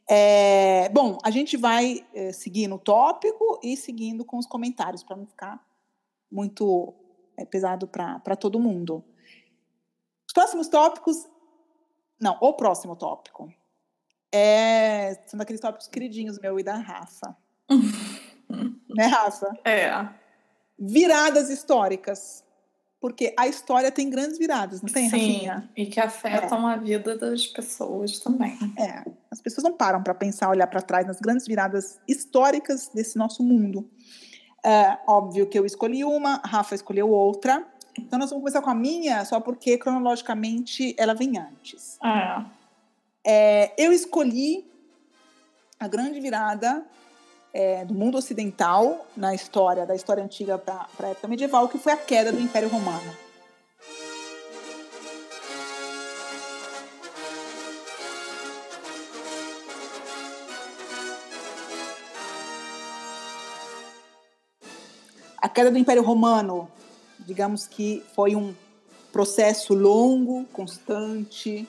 [0.07, 5.17] É, bom, a gente vai é, seguir no tópico e seguindo com os comentários para
[5.17, 5.59] não ficar
[6.31, 6.93] muito
[7.37, 9.03] é, pesado para todo mundo.
[10.33, 11.27] Os próximos tópicos.
[12.19, 13.53] Não, o próximo tópico.
[14.33, 17.37] É, são daqueles tópicos queridinhos meu e da Rafa.
[18.89, 19.55] né, Rafa?
[19.63, 20.09] É.
[20.79, 22.43] Viradas históricas.
[22.99, 25.69] porque a história tem grandes viradas, não tem, Sim, Rafinha?
[25.75, 26.73] e que afetam é.
[26.73, 28.57] a vida das pessoas também.
[28.79, 33.17] É, as pessoas não param para pensar, olhar para trás nas grandes viradas históricas desse
[33.17, 33.87] nosso mundo.
[34.65, 37.67] É, óbvio que eu escolhi uma, a Rafa escolheu outra.
[37.97, 41.97] Então nós vamos começar com a minha, só porque cronologicamente ela vem antes.
[42.01, 42.45] Ah.
[43.23, 44.65] É, eu escolhi
[45.79, 46.85] a grande virada
[47.53, 51.93] é, do mundo ocidental na história, da história antiga para a época medieval, que foi
[51.93, 53.15] a queda do Império Romano.
[65.37, 66.71] A queda do Império Romano,
[67.25, 68.53] digamos que foi um
[69.11, 71.67] processo longo, constante,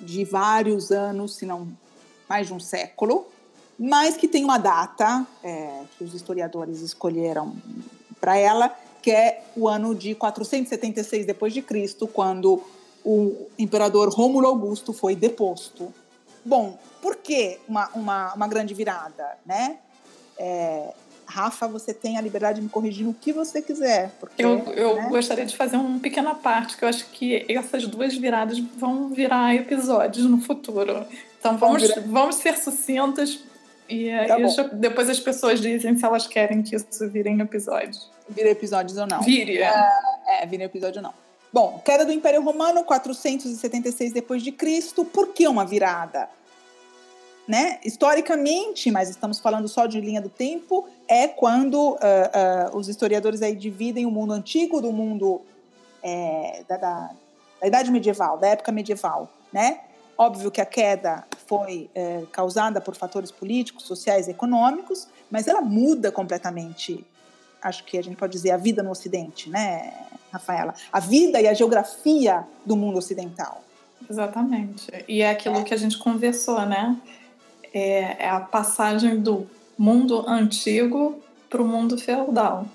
[0.00, 1.68] de vários anos, se não
[2.28, 3.26] mais de um século,
[3.78, 7.56] mas que tem uma data é, que os historiadores escolheram
[8.20, 12.62] para ela, que é o ano de 476 depois de Cristo, quando
[13.04, 15.92] o imperador Rômulo Augusto foi deposto.
[16.44, 19.78] Bom, por que uma, uma, uma grande virada, né?
[20.36, 20.92] É,
[21.28, 24.10] Rafa, você tem a liberdade de me corrigir no que você quiser.
[24.18, 25.08] Porque, eu eu né?
[25.10, 29.54] gostaria de fazer uma pequena parte, que eu acho que essas duas viradas vão virar
[29.54, 31.04] episódios no futuro.
[31.38, 33.40] Então vamos, vamos ser sucintas
[33.88, 34.36] e tá
[34.72, 38.10] depois as pessoas dizem se elas querem que isso virem episódios.
[38.28, 39.20] Vire episódios ou não.
[39.20, 39.58] Vire.
[39.58, 41.14] É, é vire episódio ou não.
[41.52, 45.04] Bom, queda do Império Romano, 476 depois de Cristo.
[45.04, 46.28] Por que uma virada?
[47.48, 47.80] Né?
[47.82, 53.40] Historicamente, mas estamos falando só de linha do tempo, é quando uh, uh, os historiadores
[53.40, 55.40] aí dividem o mundo antigo do mundo
[56.02, 57.10] é, da, da,
[57.58, 59.80] da Idade Medieval, da época medieval, né?
[60.16, 65.60] Óbvio que a queda foi é, causada por fatores políticos, sociais e econômicos, mas ela
[65.60, 67.06] muda completamente,
[67.62, 69.94] acho que a gente pode dizer, a vida no Ocidente, né,
[70.32, 70.74] Rafaela?
[70.92, 73.62] A vida e a geografia do mundo ocidental.
[74.10, 74.86] Exatamente.
[75.06, 75.62] E é aquilo é.
[75.62, 76.96] que a gente conversou, né?
[77.72, 82.66] É, é a passagem do mundo antigo para o mundo feudal.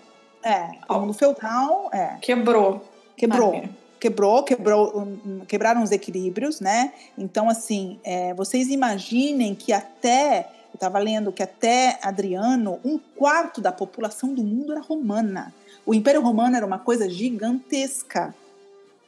[0.44, 2.18] É, o mundo feudal é.
[2.22, 2.84] Quebrou.
[3.16, 3.64] Quebrou
[4.04, 5.08] quebrou, quebrou,
[5.48, 6.92] quebraram os equilíbrios, né?
[7.18, 13.62] Então, assim, é, vocês imaginem que até, eu estava lendo que até Adriano, um quarto
[13.62, 15.54] da população do mundo era romana.
[15.86, 18.36] O Império Romano era uma coisa gigantesca,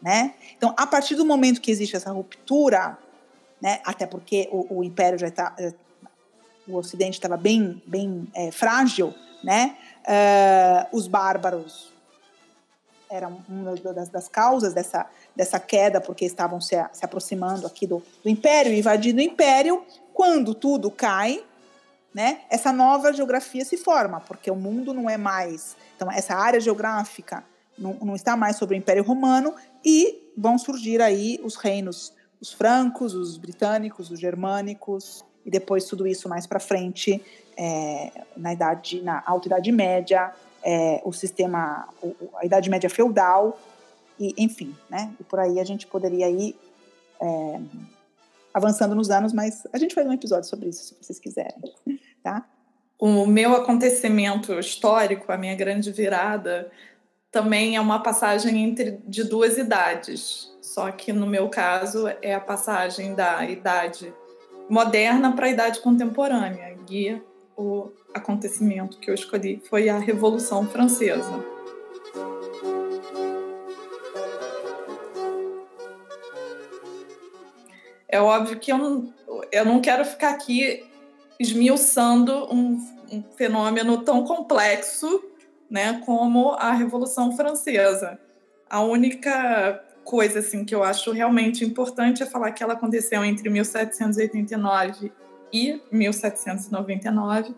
[0.02, 0.34] né?
[0.58, 2.98] Então, a partir do momento que existe essa ruptura,
[3.62, 3.80] né?
[3.84, 5.56] Até porque o, o Império já está,
[6.68, 9.14] o Ocidente estava bem, bem é, frágil,
[9.44, 9.78] né?
[10.02, 11.94] Uh, os bárbaros
[13.10, 18.04] era uma das, das, causas dessa, dessa queda, porque estavam se, se aproximando aqui do,
[18.24, 19.84] do Império, invadindo o Império.
[20.14, 21.44] Quando tudo cai,
[22.14, 25.76] né, essa nova geografia se forma, porque o mundo não é mais.
[25.96, 27.44] Então, essa área geográfica
[27.78, 32.52] não, não está mais sobre o Império Romano e vão surgir aí os reinos, os
[32.52, 37.22] francos, os britânicos, os germânicos, e depois tudo isso mais para frente,
[37.58, 41.88] é, na idade, na Alta Idade Média, é, o sistema,
[42.38, 43.60] a Idade Média feudal,
[44.20, 45.14] e, enfim, né?
[45.20, 46.56] E por aí a gente poderia ir
[47.22, 47.60] é,
[48.54, 51.62] avançando nos anos, mas a gente faz um episódio sobre isso, se vocês quiserem,
[52.24, 52.46] tá?
[52.98, 56.72] O meu acontecimento histórico, a minha grande virada,
[57.30, 60.55] também é uma passagem entre de duas idades.
[60.76, 64.14] Só que no meu caso é a passagem da idade
[64.70, 66.78] moderna para a idade contemporânea.
[66.90, 67.18] E
[67.56, 71.46] o acontecimento que eu escolhi foi a Revolução Francesa.
[78.10, 79.14] É óbvio que eu não,
[79.54, 80.86] eu não quero ficar aqui
[81.40, 85.24] esmiuçando um, um fenômeno tão complexo
[85.70, 88.20] né, como a Revolução Francesa.
[88.70, 93.50] A única coisa assim que eu acho realmente importante é falar que ela aconteceu entre
[93.50, 95.12] 1789
[95.52, 97.54] e 1799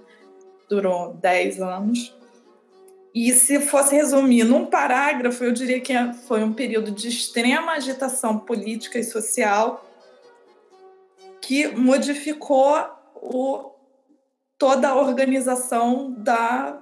[0.69, 2.15] durou 10 anos.
[3.13, 5.93] E se fosse resumir num parágrafo, eu diria que
[6.27, 9.83] foi um período de extrema agitação política e social
[11.41, 12.77] que modificou
[13.15, 13.71] o,
[14.57, 16.79] toda a organização da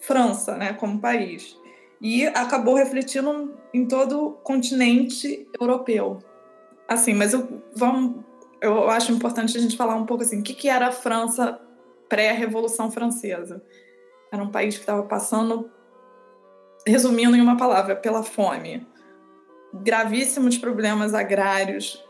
[0.00, 1.56] França, né, como país,
[2.00, 6.18] e acabou refletindo em todo o continente europeu.
[6.88, 8.22] Assim, mas eu, vamos,
[8.60, 11.60] eu acho importante a gente falar um pouco assim, o que, que era a França
[12.08, 13.62] pré-Revolução Francesa.
[14.30, 15.70] Era um país que estava passando,
[16.86, 18.86] resumindo em uma palavra, pela fome.
[19.72, 22.04] Gravíssimos problemas agrários,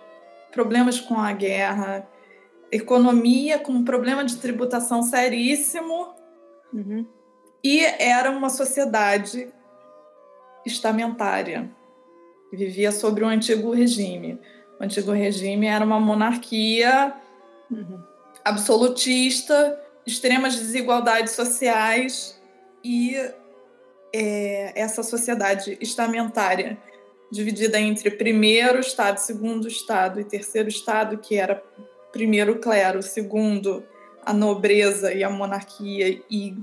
[0.50, 2.08] problemas com a guerra,
[2.70, 6.14] economia com problema de tributação seríssimo.
[6.72, 7.06] Uhum.
[7.62, 9.52] E era uma sociedade
[10.64, 11.70] estamentária,
[12.50, 14.38] que vivia sobre o antigo regime.
[14.80, 17.14] O antigo regime era uma monarquia
[17.70, 18.02] uhum.
[18.44, 22.40] absolutista, extremas desigualdades sociais
[22.82, 23.16] e
[24.12, 26.78] é, essa sociedade estamentária
[27.30, 31.62] dividida entre primeiro estado, segundo estado e terceiro estado, que era
[32.12, 33.84] primeiro clero, segundo
[34.24, 36.54] a nobreza e a monarquia e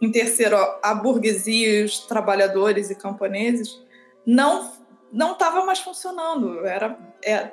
[0.00, 3.80] em terceiro a burguesia, os trabalhadores e camponeses,
[4.24, 4.72] não
[5.12, 6.66] não estava mais funcionando.
[6.66, 7.52] Era, é,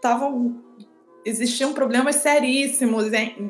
[0.00, 0.32] tava,
[1.24, 3.06] existiam problemas seríssimos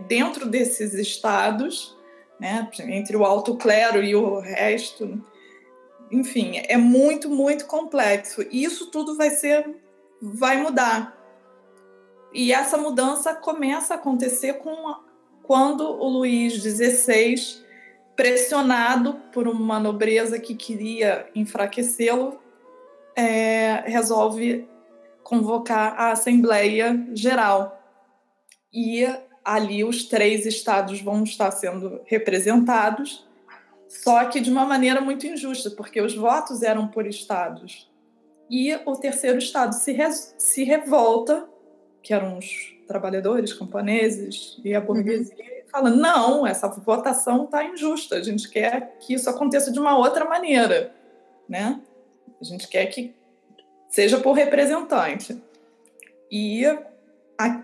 [0.06, 1.96] dentro desses estados,
[2.38, 5.22] né, entre o alto clero e o resto.
[6.10, 8.42] Enfim, é muito, muito complexo.
[8.50, 9.74] E isso tudo vai ser,
[10.20, 11.16] vai mudar.
[12.32, 14.94] E essa mudança começa a acontecer com
[15.46, 17.36] quando o Luís XVI,
[18.16, 22.40] pressionado por uma nobreza que queria enfraquecê-lo,
[23.14, 24.68] é, resolve
[25.22, 27.80] convocar a Assembleia Geral.
[28.72, 29.06] E
[29.44, 33.26] ali os três estados vão estar sendo representados,
[33.88, 37.88] só que de uma maneira muito injusta, porque os votos eram por estados.
[38.50, 39.96] E o terceiro estado se,
[40.38, 41.48] se revolta,
[42.02, 45.70] que eram os trabalhadores, camponeses e a burguesia, uhum.
[45.70, 50.24] fala: não, essa votação está injusta, a gente quer que isso aconteça de uma outra
[50.24, 50.92] maneira.
[51.48, 51.80] Né?
[52.40, 53.14] A gente quer que
[53.88, 55.40] seja por representante.
[56.30, 56.64] E
[57.38, 57.62] a,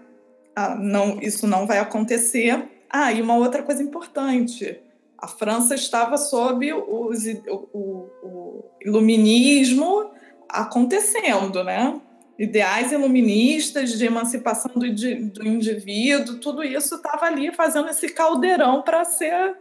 [0.55, 2.69] a, não, isso não vai acontecer.
[2.89, 4.81] Ah, e uma outra coisa importante:
[5.19, 10.11] a França estava sob os, o, o, o iluminismo
[10.49, 12.01] acontecendo, né?
[12.39, 19.05] Ideais iluministas de emancipação do, do indivíduo, tudo isso estava ali fazendo esse caldeirão para
[19.05, 19.57] ser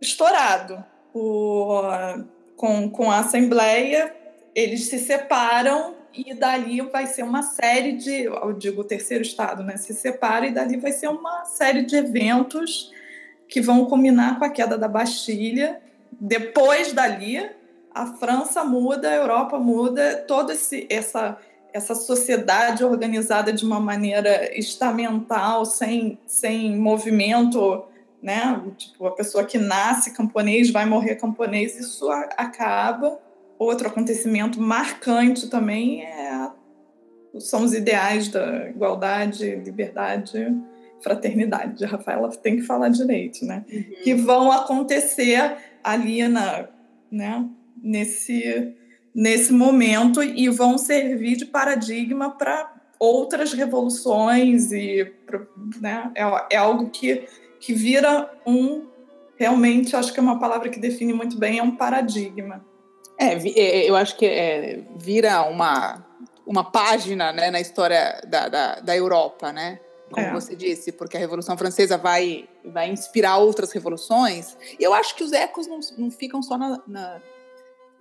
[0.00, 0.84] estourado.
[1.14, 1.82] O,
[2.56, 4.14] com, com a Assembleia,
[4.54, 9.62] eles se separam e dali vai ser uma série de, eu digo o terceiro estado,
[9.62, 12.92] né, se separa e dali vai ser uma série de eventos
[13.48, 15.80] que vão culminar com a queda da Bastilha.
[16.10, 17.50] Depois dali,
[17.94, 21.38] a França muda, a Europa muda, toda esse, essa
[21.72, 27.84] essa sociedade organizada de uma maneira estamental, sem, sem movimento,
[28.22, 28.62] né?
[28.76, 33.18] Tipo, a pessoa que nasce camponês vai morrer camponês, isso acaba.
[33.58, 36.50] Outro acontecimento marcante também é,
[37.38, 40.54] são os ideais da igualdade, liberdade,
[41.00, 41.84] fraternidade.
[41.84, 43.64] A Rafaela tem que falar direito, né?
[43.72, 43.84] Uhum.
[44.02, 46.68] Que vão acontecer ali na,
[47.10, 47.48] né?
[47.82, 48.74] nesse
[49.14, 55.12] nesse momento e vão servir de paradigma para outras revoluções e
[55.80, 57.26] né, é, é, algo que,
[57.60, 58.86] que vira um
[59.36, 62.64] realmente acho que é uma palavra que define muito bem é um paradigma
[63.18, 66.06] é, é eu acho que é, vira uma
[66.46, 69.80] uma página né, na história da, da, da Europa né
[70.12, 70.32] como é.
[70.32, 74.56] você disse, porque a Revolução Francesa vai, vai inspirar outras revoluções.
[74.78, 77.20] E eu acho que os ecos não, não ficam só na, na,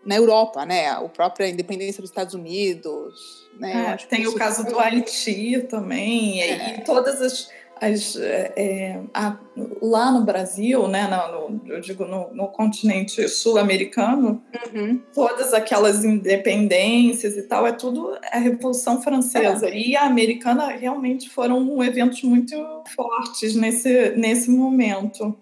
[0.06, 0.90] na Europa, né?
[0.90, 3.50] A própria independência dos Estados Unidos.
[3.60, 3.98] Né?
[4.00, 6.78] É, tem o caso do Haiti também, é.
[6.78, 7.50] e todas as.
[7.80, 9.38] as é, é, a,
[9.82, 14.42] lá no Brasil, né, no, eu digo no, no continente sul-americano,
[14.74, 15.02] uhum.
[15.14, 19.68] todas aquelas independências e tal, é tudo a Revolução Francesa.
[19.68, 19.78] É.
[19.78, 22.56] E a americana realmente foram eventos muito
[22.96, 25.38] fortes nesse, nesse momento.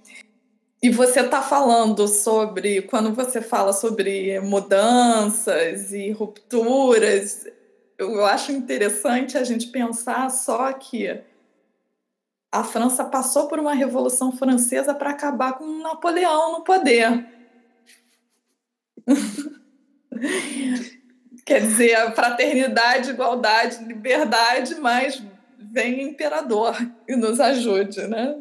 [0.81, 7.45] E você está falando sobre, quando você fala sobre mudanças e rupturas,
[7.97, 11.21] eu acho interessante a gente pensar só que
[12.49, 17.25] a França passou por uma Revolução Francesa para acabar com Napoleão no poder.
[21.45, 25.21] Quer dizer, fraternidade, igualdade, liberdade, mas
[25.57, 26.75] vem imperador
[27.07, 28.35] e nos ajude, né?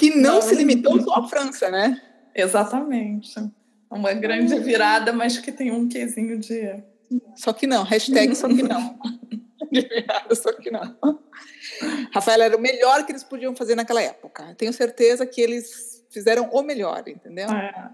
[0.00, 2.00] Que não, não se limitou só à França, né?
[2.34, 3.34] Exatamente.
[3.90, 6.82] Uma grande virada, mas que tem um quesinho de.
[7.36, 8.98] Só que não, hashtag só que não.
[9.70, 10.96] de virada, só que não.
[12.14, 14.54] Rafael, era o melhor que eles podiam fazer naquela época.
[14.56, 17.50] Tenho certeza que eles fizeram o melhor, entendeu?
[17.50, 17.90] É.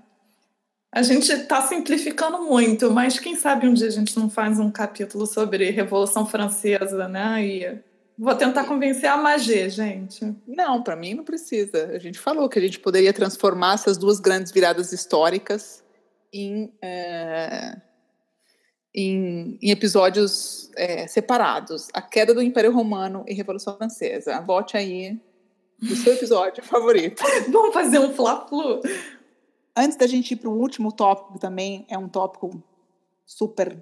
[0.93, 4.71] A gente está simplificando muito, mas quem sabe um dia a gente não faz um
[4.71, 7.45] capítulo sobre Revolução Francesa, né?
[7.45, 7.79] E
[8.19, 10.35] Vou tentar convencer a Magê, gente.
[10.47, 11.89] Não, para mim não precisa.
[11.89, 15.85] A gente falou que a gente poderia transformar essas duas grandes viradas históricas
[16.33, 17.77] em, é,
[18.95, 21.89] em, em, episódios é, separados.
[21.93, 24.41] A queda do Império Romano e Revolução Francesa.
[24.41, 25.21] Vote aí
[25.83, 27.23] o seu episódio favorito.
[27.51, 28.81] Vamos fazer um fla-flu.
[29.77, 32.63] Antes da gente ir para o último tópico também, é um tópico
[33.27, 33.77] super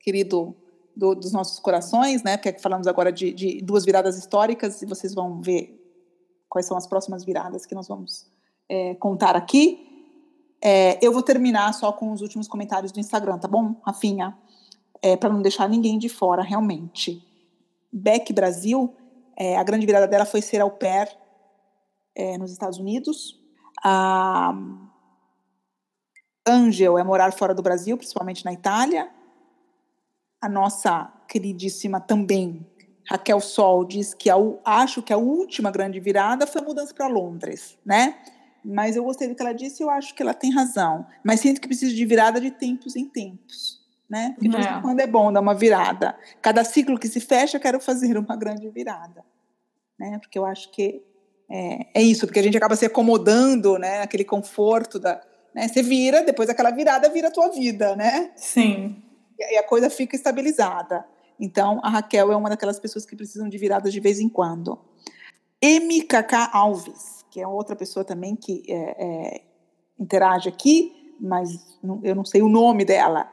[0.00, 0.56] querido
[0.96, 2.36] do, dos nossos corações, né?
[2.36, 5.76] Porque falamos agora de, de, duas viradas históricas e vocês vão ver
[6.48, 8.30] quais são as próximas viradas que nós vamos
[8.68, 9.86] é, contar aqui.
[10.62, 14.36] É, eu vou terminar só com os últimos comentários do Instagram, tá bom, Rafinha?
[15.02, 17.26] É, Para não deixar ninguém de fora, realmente.
[17.92, 18.94] Beck Brasil,
[19.36, 21.08] é, a grande virada dela foi ser au pair
[22.14, 23.40] é, nos Estados Unidos.
[23.82, 24.54] A
[26.46, 29.10] Angel é morar fora do Brasil, principalmente na Itália.
[30.40, 32.66] A nossa queridíssima também,
[33.08, 37.06] Raquel Sol, diz que a, acho que a última grande virada foi a mudança para
[37.06, 38.16] Londres, né?
[38.64, 41.06] Mas eu gostei do que ela disse e eu acho que ela tem razão.
[41.24, 44.34] Mas sinto que preciso de virada de tempos em tempos, né?
[44.38, 44.80] Porque é.
[44.80, 46.16] quando é bom dar uma virada.
[46.42, 49.24] Cada ciclo que se fecha, eu quero fazer uma grande virada,
[49.98, 50.18] né?
[50.18, 51.02] Porque eu acho que
[51.50, 54.02] é, é isso, porque a gente acaba se acomodando, né?
[54.02, 55.20] Aquele conforto da,
[55.54, 55.68] né?
[55.68, 58.30] Você vira, depois aquela virada vira a tua vida, né?
[58.36, 59.02] Sim.
[59.40, 61.04] E a coisa fica estabilizada.
[61.38, 64.78] Então, a Raquel é uma daquelas pessoas que precisam de viradas de vez em quando.
[65.62, 69.42] MKK Alves, que é outra pessoa também que é, é,
[69.98, 73.30] interage aqui, mas não, eu não sei o nome dela,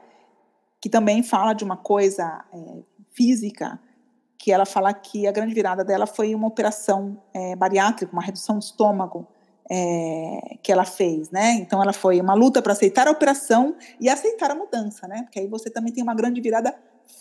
[0.81, 2.57] que também fala de uma coisa é,
[3.13, 3.79] física,
[4.37, 8.57] que ela fala que a grande virada dela foi uma operação é, bariátrica, uma redução
[8.57, 9.27] do estômago,
[9.69, 11.53] é, que ela fez, né?
[11.53, 15.23] Então ela foi uma luta para aceitar a operação e aceitar a mudança, né?
[15.23, 16.73] Porque aí você também tem uma grande virada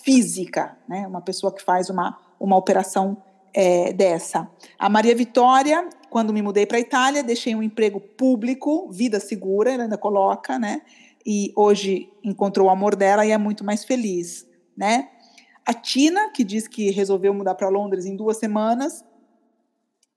[0.04, 1.06] física, né?
[1.06, 3.16] Uma pessoa que faz uma, uma operação
[3.52, 4.48] é, dessa.
[4.78, 9.72] A Maria Vitória, quando me mudei para a Itália, deixei um emprego público, vida segura,
[9.72, 10.82] ela ainda coloca, né?
[11.24, 15.08] E hoje encontrou o amor dela e é muito mais feliz, né?
[15.64, 19.04] A Tina, que diz que resolveu mudar para Londres em duas semanas,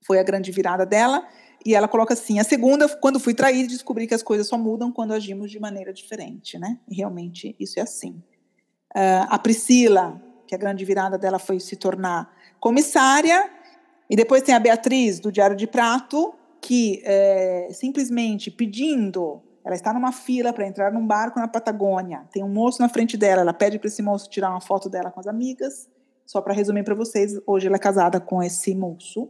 [0.06, 1.26] foi a grande virada dela.
[1.64, 4.90] E ela coloca assim: a segunda, quando fui traída, descobri que as coisas só mudam
[4.90, 6.78] quando agimos de maneira diferente, né?
[6.88, 8.22] E realmente isso é assim.
[8.94, 13.50] Uh, a Priscila, que a grande virada dela foi se tornar comissária,
[14.08, 19.94] e depois tem a Beatriz, do Diário de Prato, que é, simplesmente pedindo, ela está
[19.94, 23.54] numa fila para entrar num barco na Patagônia, tem um moço na frente dela, ela
[23.54, 25.88] pede para esse moço tirar uma foto dela com as amigas.
[26.26, 29.28] Só para resumir para vocês, hoje ela é casada com esse moço,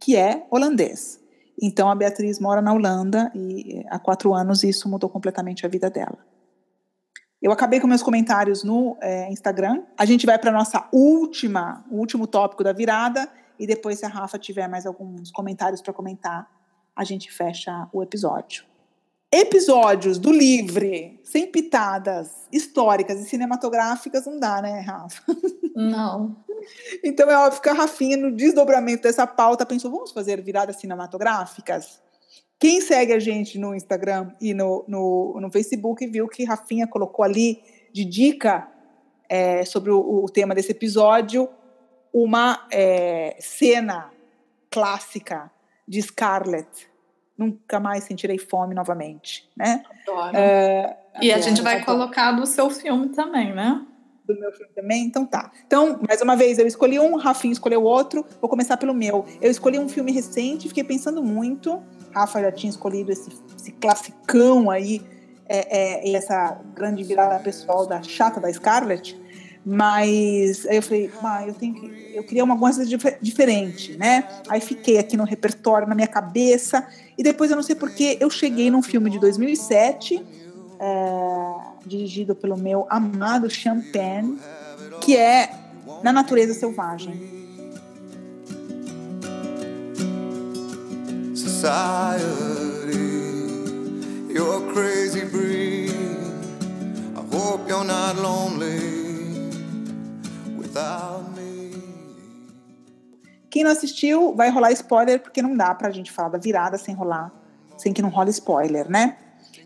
[0.00, 1.19] que é holandês.
[1.60, 5.90] Então a Beatriz mora na Holanda e há quatro anos isso mudou completamente a vida
[5.90, 6.18] dela.
[7.42, 9.82] Eu acabei com meus comentários no é, Instagram.
[9.96, 14.38] A gente vai para nossa última, último tópico da virada e depois se a Rafa
[14.38, 16.48] tiver mais alguns comentários para comentar,
[16.96, 18.64] a gente fecha o episódio.
[19.32, 25.22] Episódios do Livre, sem pitadas históricas e cinematográficas, não dá, né, Rafa?
[25.76, 26.36] Não.
[27.02, 32.02] Então é óbvio que a Rafinha, no desdobramento dessa pauta, pensou: vamos fazer viradas cinematográficas?
[32.58, 37.24] Quem segue a gente no Instagram e no, no, no Facebook viu que Rafinha colocou
[37.24, 37.62] ali
[37.92, 38.68] de dica
[39.28, 41.48] é, sobre o, o, tema desse episódio
[42.12, 44.10] uma é, cena
[44.68, 45.50] clássica
[45.88, 46.89] de Scarlett.
[47.40, 49.82] Nunca mais sentirei fome novamente, né?
[50.06, 50.36] Adoro.
[50.36, 53.84] É, e a gente vai colocar do seu filme também, né?
[54.34, 55.04] do meu filme também?
[55.04, 55.50] Então tá.
[55.66, 58.24] Então, mais uma vez, eu escolhi um, Rafinha escolheu outro.
[58.40, 59.24] Vou começar pelo meu.
[59.40, 61.82] Eu escolhi um filme recente, fiquei pensando muito.
[62.14, 65.02] Rafa já tinha escolhido esse, esse classicão aí,
[65.48, 69.19] é, é, e essa grande virada pessoal da chata da Scarlett.
[69.64, 74.26] Mas aí eu falei, ah, eu tenho que, eu queria uma coisa dif diferente, né?
[74.48, 76.86] Aí fiquei aqui no repertório, na minha cabeça,
[77.16, 80.24] e depois eu não sei porque eu cheguei num filme de 2007.
[80.82, 84.38] É, dirigido pelo meu amado Champagne,
[85.02, 85.50] que é
[86.02, 87.40] Na Natureza Selvagem.
[91.34, 92.94] Society,
[94.32, 95.90] you're crazy breed.
[97.14, 99.09] I hope you're not lonely.
[103.50, 106.94] Quem não assistiu, vai rolar spoiler, porque não dá pra gente falar da virada sem
[106.94, 107.32] rolar,
[107.76, 109.18] sem que não role spoiler, né?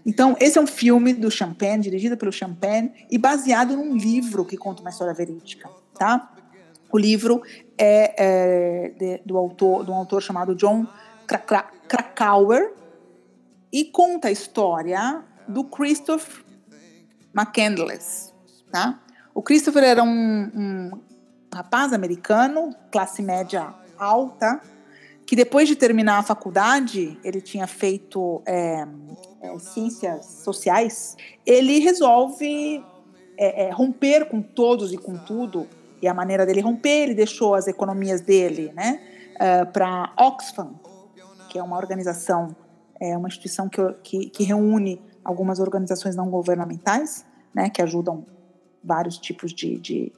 [0.06, 4.56] Então, esse é um filme do Champagne, dirigido pelo Champagne, e baseado num livro que
[4.56, 6.32] conta uma história verídica, tá?
[6.90, 7.42] O livro
[7.76, 10.86] é, é de, do autor, de um autor chamado John
[11.86, 12.72] Krakauer,
[13.72, 16.44] e conta a história do Christopher
[17.34, 18.32] McCandless,
[18.70, 19.03] tá?
[19.34, 20.90] O Christopher era um, um
[21.52, 24.60] rapaz americano, classe média alta,
[25.26, 28.86] que depois de terminar a faculdade, ele tinha feito é,
[29.42, 32.84] é, ciências sociais, ele resolve
[33.36, 35.66] é, é, romper com todos e com tudo.
[36.00, 39.00] E a maneira dele romper, ele deixou as economias dele né,
[39.36, 40.74] uh, para Oxfam,
[41.48, 42.54] que é uma organização,
[43.00, 47.24] é uma instituição que, que, que reúne algumas organizações não governamentais,
[47.54, 48.26] né, que ajudam
[48.84, 50.12] vários tipos de, de,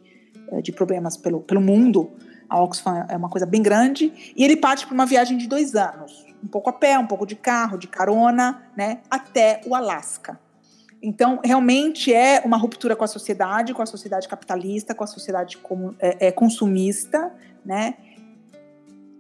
[0.53, 2.11] eh, de problemas pelo, pelo mundo.
[2.49, 4.13] A Oxfam é uma coisa bem grande.
[4.37, 7.27] E ele parte para uma viagem de dois anos, um pouco a pé, um pouco
[7.27, 10.39] de carro, de carona, né, até o Alasca.
[11.03, 15.59] Então, realmente é uma ruptura com a sociedade, com a sociedade capitalista, com a sociedade
[15.99, 17.33] é, é, consumista,
[17.65, 17.95] né?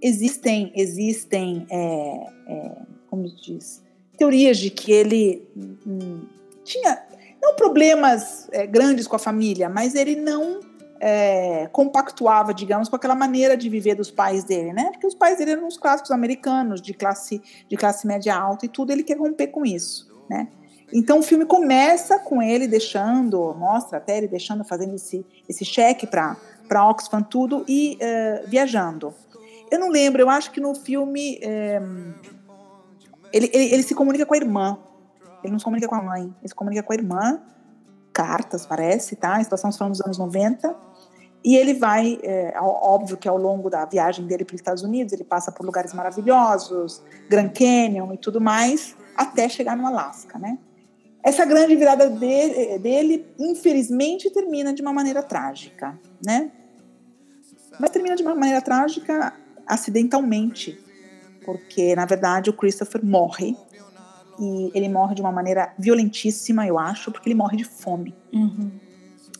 [0.03, 3.83] Existem, existem, é, é como se diz,
[4.17, 5.47] teorias de que ele
[5.87, 6.23] hum,
[6.65, 7.03] tinha
[7.47, 10.61] não problemas é, grandes com a família, mas ele não
[10.99, 14.91] é, compactuava, digamos, com aquela maneira de viver dos pais dele, né?
[14.91, 18.69] Porque os pais dele eram os clássicos americanos de classe de classe média alta e
[18.69, 20.49] tudo, ele quer romper com isso, né?
[20.93, 26.07] Então o filme começa com ele deixando, mostra até ele deixando, fazendo esse, esse cheque
[26.07, 26.37] para
[26.89, 29.13] Oxfam, tudo, e uh, viajando.
[29.69, 31.83] Eu não lembro, eu acho que no filme é,
[33.33, 34.79] ele, ele, ele, se comunica com a irmã.
[35.47, 37.41] Ele não se comunica com a mãe, ele se comunica com a irmã.
[38.13, 39.37] Cartas, parece, tá?
[39.37, 40.75] A situação dos anos 90.
[41.45, 45.13] E ele vai, é, óbvio que ao longo da viagem dele para os Estados Unidos,
[45.13, 50.59] ele passa por lugares maravilhosos, Grand Canyon e tudo mais, até chegar no Alasca, né?
[51.23, 56.51] Essa grande virada dele, dele, infelizmente, termina de uma maneira trágica, né?
[57.79, 59.33] Mas termina de uma maneira trágica
[59.67, 60.81] acidentalmente,
[61.45, 63.57] porque, na verdade, o Christopher morre
[64.39, 68.15] e ele morre de uma maneira violentíssima, eu acho, porque ele morre de fome.
[68.33, 68.71] Uhum.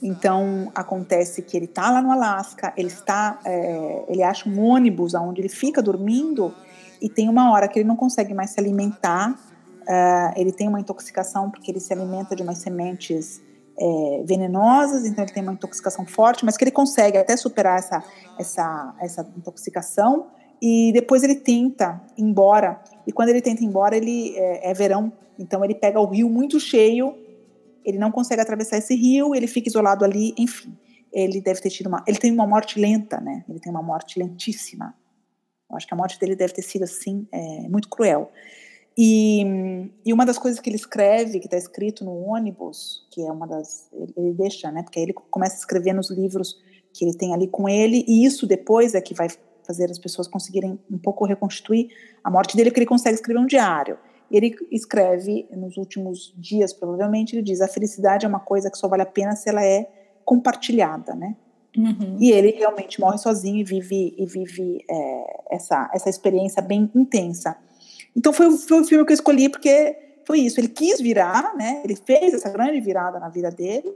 [0.03, 5.15] Então acontece que ele está lá no Alasca, ele está, é, ele acha um ônibus
[5.15, 6.55] onde ele fica dormindo
[7.01, 9.39] e tem uma hora que ele não consegue mais se alimentar
[9.87, 13.41] Uh, ele tem uma intoxicação porque ele se alimenta de umas sementes
[13.79, 18.03] é, venenosas, então ele tem uma intoxicação forte, mas que ele consegue até superar essa,
[18.37, 20.27] essa, essa intoxicação
[20.61, 22.81] e depois ele tenta ir embora.
[23.07, 26.29] E quando ele tenta ir embora, ele é, é verão, então ele pega o rio
[26.29, 27.15] muito cheio,
[27.85, 30.77] ele não consegue atravessar esse rio, ele fica isolado ali, enfim.
[31.13, 32.05] Ele deve ter tido uma.
[32.07, 33.45] Ele tem uma morte lenta, né?
[33.49, 34.95] Ele tem uma morte lentíssima.
[35.71, 38.31] Eu acho que a morte dele deve ter sido assim, é, muito cruel.
[38.99, 39.43] E,
[40.05, 43.47] e uma das coisas que ele escreve, que está escrito no ônibus, que é uma
[43.47, 43.89] das.
[44.17, 44.83] Ele, deixa, né?
[44.83, 46.57] Porque ele começa a escrever nos livros
[46.93, 49.29] que ele tem ali com ele, e isso depois é que vai
[49.67, 51.89] fazer as pessoas conseguirem um pouco reconstituir
[52.23, 53.99] a morte dele, que ele consegue escrever um diário.
[54.31, 58.89] Ele escreve nos últimos dias, provavelmente, ele diz: a felicidade é uma coisa que só
[58.89, 59.89] vale a pena se ela é
[60.25, 61.37] compartilhada, né?
[61.77, 62.17] Uhum.
[62.19, 67.57] E ele realmente morre sozinho e vive e vive é, essa essa experiência bem intensa.
[68.17, 69.97] Então foi, foi o filme que eu escolhi porque
[70.27, 70.59] foi isso.
[70.59, 71.83] Ele quis virar, né?
[71.85, 73.95] Ele fez essa grande virada na vida dele.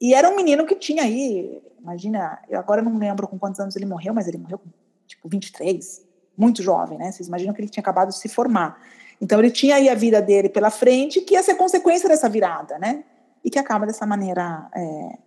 [0.00, 3.74] E era um menino que tinha aí, imagina, eu agora não lembro com quantos anos
[3.76, 4.68] ele morreu, mas ele morreu com
[5.06, 6.04] tipo 23,
[6.36, 7.12] muito jovem, né?
[7.12, 8.80] Vocês imaginam que ele tinha acabado de se formar.
[9.20, 12.78] Então ele tinha aí a vida dele pela frente, que ia ser consequência dessa virada,
[12.78, 13.04] né?
[13.44, 15.18] E que acaba dessa maneira é,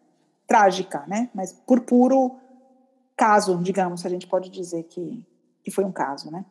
[0.46, 1.30] trágica, né?
[1.34, 2.36] Mas por puro
[3.16, 5.26] caso, digamos, a gente pode dizer que,
[5.64, 6.46] que foi um caso, né?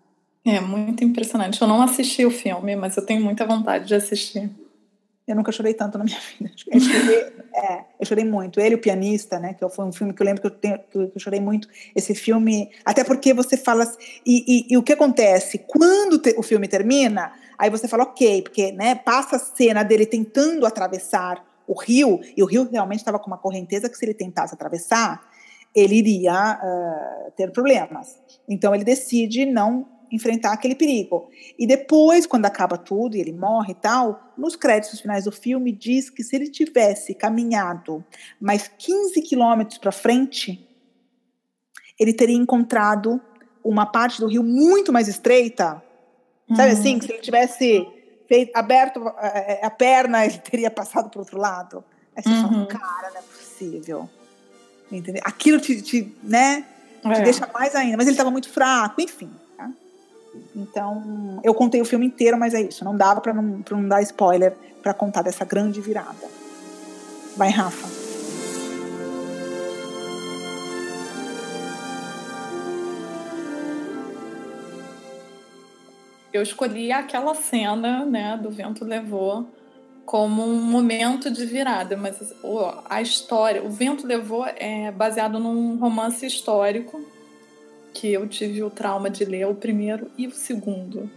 [0.45, 1.61] É muito impressionante.
[1.61, 4.51] Eu não assisti o filme, mas eu tenho muita vontade de assistir.
[5.27, 6.53] Eu nunca chorei tanto na minha vida.
[6.70, 7.18] Eu chorei,
[7.55, 8.61] é, eu chorei muito.
[8.61, 9.55] Ele, o pianista, né?
[9.55, 11.68] Que foi um filme que eu lembro que eu, tenho, que eu chorei muito.
[11.95, 13.85] Esse filme, até porque você fala.
[14.24, 15.59] E, e, e o que acontece?
[15.66, 20.07] Quando te, o filme termina, aí você fala, ok, porque né, passa a cena dele
[20.07, 24.14] tentando atravessar o rio, e o rio realmente estava com uma correnteza que se ele
[24.14, 25.29] tentasse atravessar,
[25.74, 28.18] ele iria uh, ter problemas.
[28.49, 31.28] Então ele decide não enfrentar aquele perigo.
[31.59, 35.72] E depois, quando acaba tudo e ele morre e tal, nos créditos finais do filme
[35.72, 38.04] diz que se ele tivesse caminhado
[38.40, 40.66] mais 15 quilômetros para frente,
[41.98, 43.20] ele teria encontrado
[43.64, 45.82] uma parte do rio muito mais estreita.
[46.54, 46.78] Sabe uhum.
[46.78, 46.98] assim?
[46.98, 47.88] Que se ele tivesse
[48.28, 51.84] feito, aberto a, eh, eh, a, perna, ele teria passado para o outro lado.
[52.14, 52.48] Aí você uhum.
[52.48, 54.09] fala, cara, não é possível.
[54.90, 55.22] Entendeu?
[55.24, 56.64] Aquilo te, te né,
[57.02, 57.22] te é.
[57.22, 57.96] deixa mais ainda.
[57.96, 59.30] Mas ele estava muito fraco, enfim.
[60.55, 62.84] Então, eu contei o filme inteiro, mas é isso.
[62.84, 66.26] Não dava para não, não dar spoiler para contar dessa grande virada.
[67.37, 67.87] Vai, Rafa.
[76.32, 79.49] Eu escolhi aquela cena, né, do vento levou
[80.05, 82.32] como um momento de virada, mas
[82.89, 87.05] a história, o vento levou é baseado num romance histórico
[87.97, 91.11] que eu tive o trauma de ler o primeiro e o segundo.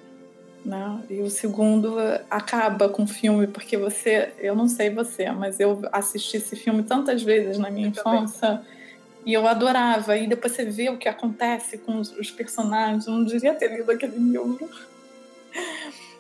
[0.64, 1.04] Né?
[1.10, 1.98] E o segundo
[2.30, 6.84] acaba com o filme, porque você, eu não sei você, mas eu assisti esse filme
[6.84, 8.66] tantas vezes na minha eu infância também.
[9.26, 10.18] e eu adorava.
[10.18, 13.08] E depois você vê o que acontece com os, os personagens.
[13.08, 14.70] Eu não devia ter lido aquele livro.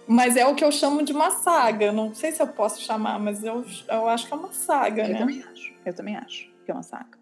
[0.05, 1.91] Mas é o que eu chamo de uma saga.
[1.93, 5.07] Não sei se eu posso chamar, mas eu, eu acho que é uma saga, eu
[5.07, 5.13] né?
[5.13, 5.73] Eu também acho.
[5.85, 7.17] Eu também acho que é uma saga.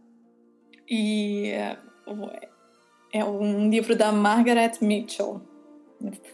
[0.90, 1.52] E
[3.12, 5.42] é um livro da Margaret Mitchell.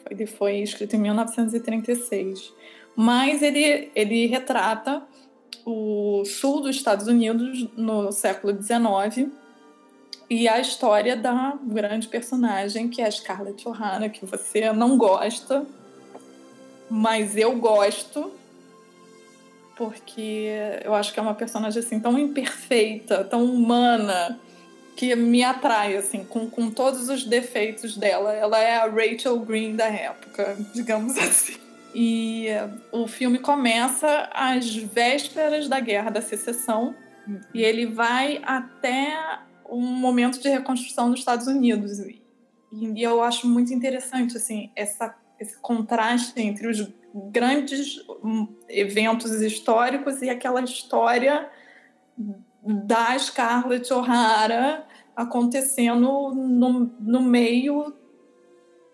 [0.10, 2.54] Ele foi escrito em 1936.
[2.96, 5.04] Mas ele, ele retrata
[5.66, 9.32] o sul dos Estados Unidos no século XIX
[10.30, 15.66] e a história da grande personagem que é a Scarlett O'Hara, que você não gosta,
[16.90, 18.32] mas eu gosto
[19.76, 20.50] porque
[20.84, 24.40] eu acho que é uma personagem assim tão imperfeita, tão humana,
[24.96, 28.34] que me atrai assim, com, com todos os defeitos dela.
[28.34, 31.58] Ela é a Rachel Green da época, digamos assim.
[31.96, 32.48] E
[32.92, 36.96] o filme começa às vésperas da Guerra da Secessão
[37.28, 37.40] uhum.
[37.54, 39.40] e ele vai até
[39.70, 42.00] um momento de reconstrução dos Estados Unidos.
[42.00, 50.22] E eu acho muito interessante assim essa, esse contraste entre os grandes hum, eventos históricos
[50.24, 51.48] e aquela história
[52.66, 54.86] da Scarlett O'Hara
[55.16, 57.94] acontecendo no, no meio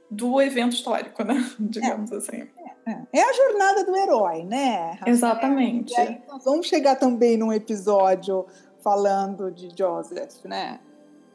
[0.09, 1.35] do evento histórico, né?
[1.59, 2.47] Digamos é, assim.
[2.85, 4.99] É, é, a jornada do herói, né?
[5.05, 5.95] Exatamente.
[5.99, 8.45] Aí nós vamos chegar também num episódio
[8.83, 10.79] falando de Joseph, né?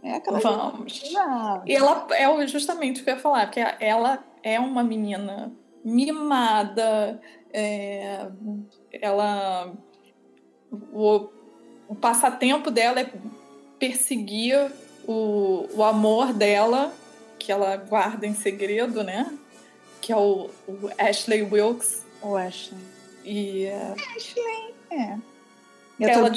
[0.02, 1.14] É aquela Vamos.
[1.64, 5.50] E ela é justamente o que eu ia falar, porque ela é uma menina
[5.82, 7.20] mimada,
[7.52, 8.28] é,
[8.92, 9.72] ela
[10.92, 11.28] o,
[11.94, 13.10] o passatempo dela é
[13.78, 14.72] perseguir
[15.06, 16.92] o, o amor dela,
[17.38, 19.32] que ela guarda em segredo, né?
[20.00, 22.04] Que é o, o Ashley Wilkes.
[22.20, 22.80] O Ashley.
[23.24, 25.16] E, uh, Ashley, é.
[26.00, 26.32] E ela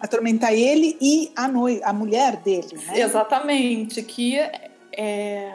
[0.00, 3.00] atormentar ele e a, noi a mulher dele, né?
[3.00, 5.52] Exatamente, que é,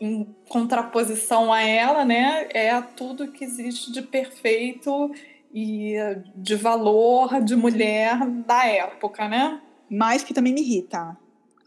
[0.00, 5.12] em contraposição a ela, né, é tudo que existe de perfeito
[5.52, 5.94] e
[6.34, 9.60] de valor de mulher da época, né?
[9.90, 11.16] Mas que também me irrita.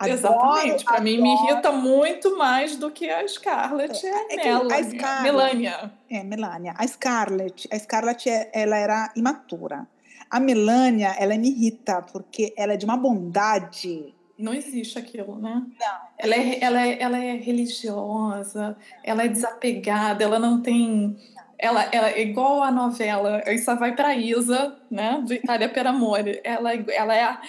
[0.01, 0.83] Adoro, Exatamente.
[0.85, 5.23] Para mim, me irrita muito mais do que a Scarlett é, é, é a Scarlett,
[5.23, 5.91] Melania.
[6.09, 6.73] É, Melania.
[6.75, 9.87] A Scarlett, a Scarlett, é, ela era imatura.
[10.29, 14.15] A Melania, ela me irrita porque ela é de uma bondade.
[14.39, 15.63] Não existe aquilo, né?
[15.79, 15.99] Não.
[16.17, 21.15] Ela é, ela é, ela é religiosa, ela é desapegada, ela não tem
[21.61, 26.41] ela, ela é igual a novela, isso vai para Isa, né, do Itália per Amore.
[26.43, 27.41] Ela, ela é a,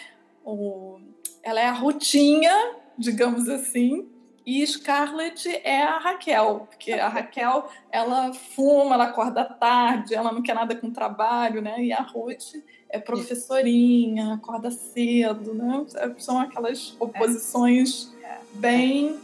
[0.45, 1.01] o,
[1.43, 2.53] ela é a Rutinha,
[2.99, 4.07] digamos assim,
[4.45, 10.43] e Scarlett é a Raquel, porque a Raquel, ela fuma, ela acorda tarde, ela não
[10.43, 11.83] quer nada com trabalho, né?
[11.83, 12.57] E a Ruth
[12.91, 15.87] é professorinha, acorda cedo, né?
[16.19, 18.13] São aquelas oposições
[18.55, 19.17] bem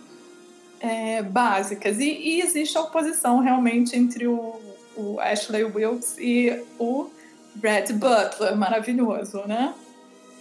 [0.80, 1.98] é, básicas.
[1.98, 4.67] E, e, existe a oposição realmente entre o,
[4.98, 7.08] o Ashley Wilkes e o
[7.54, 9.72] Brad Butler, maravilhoso, né?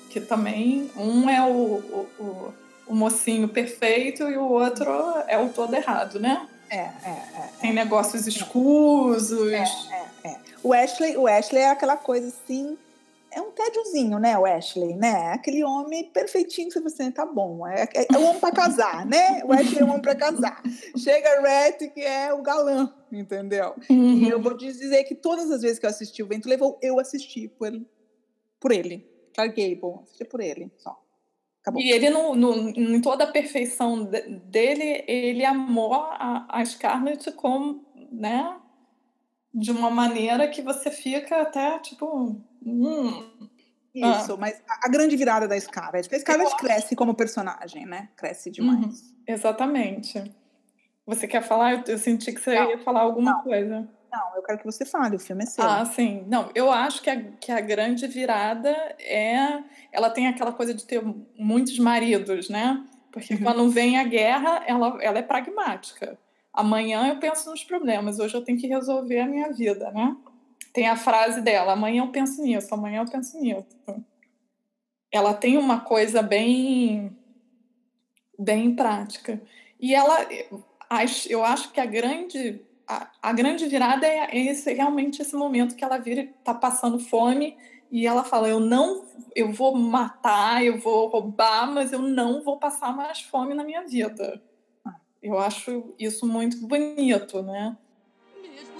[0.09, 2.53] Que também, um é o, o, o,
[2.87, 4.89] o mocinho perfeito e o outro
[5.27, 6.47] é o todo errado, né?
[6.69, 7.49] É, é, é.
[7.61, 9.51] Tem negócios escusos.
[9.51, 9.63] É,
[10.23, 10.37] é, é.
[10.63, 12.77] O Ashley, o Ashley é aquela coisa assim
[13.38, 15.31] é um tédiozinho, né, o Ashley, né?
[15.31, 19.43] Aquele homem perfeitinho que você tá bom, é, é, é um homem para casar, né?
[19.45, 20.61] O Ashley é um homem para casar.
[20.97, 23.75] Chega Rhett, que é o galã, entendeu?
[23.89, 24.15] Uhum.
[24.15, 26.99] E eu vou dizer que todas as vezes que eu assisti o Vento Levou, eu
[26.99, 27.88] assisti por ele.
[28.59, 29.07] Por ele.
[29.35, 30.99] Clark Gable, assisti por ele, só.
[31.61, 31.79] Acabou.
[31.79, 37.85] E ele, no, no, em toda a perfeição dele, ele amou a, a Scarlett como,
[38.11, 38.57] né?
[39.53, 43.49] De uma maneira que você fica até, tipo Hum.
[43.93, 44.37] Isso, ah.
[44.37, 46.13] mas a, grande virada da Scarlett.
[46.13, 48.09] A Scarlett Eu cresce como personagem, né?
[48.15, 48.85] Cresce demais.
[48.85, 49.15] Uhum.
[49.27, 50.35] Exatamente.
[51.05, 51.73] Você quer falar?
[51.73, 53.41] Eu, eu senti que você não, ia falar alguma não.
[53.41, 53.89] coisa.
[54.11, 55.63] Não, eu quero que você fale, o filme é seu.
[55.63, 56.23] Ah, sim.
[56.27, 59.63] Não, eu acho que a, que a grande virada é.
[59.91, 61.01] Ela tem aquela coisa de ter
[61.37, 62.85] muitos maridos, né?
[63.11, 63.41] Porque uhum.
[63.41, 66.19] quando vem a guerra, ela, ela é pragmática.
[66.53, 70.15] Amanhã eu penso nos problemas, hoje eu tenho que resolver a minha vida, né?
[70.78, 73.65] Tem a frase dela: amanhã eu penso nisso, amanhã eu penso nisso.
[75.11, 77.17] Ela tem uma coisa bem,
[78.38, 79.41] bem prática.
[79.80, 80.28] E ela,
[81.28, 85.84] eu acho que a grande, a, a grande virada é esse, realmente esse momento que
[85.84, 87.57] ela vira, está passando fome
[87.89, 89.03] e ela fala: eu não,
[89.36, 93.82] eu vou matar, eu vou roubar, mas eu não vou passar mais fome na minha
[93.88, 94.39] vida.
[95.23, 97.75] Eu acho isso muito bonito, né?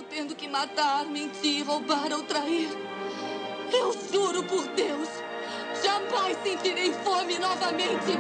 [0.04, 2.70] Tendo que matar, mentir, roubar ou trair.
[3.72, 5.10] Eu juro por Deus,
[5.84, 8.18] jamais sentirei fome novamente.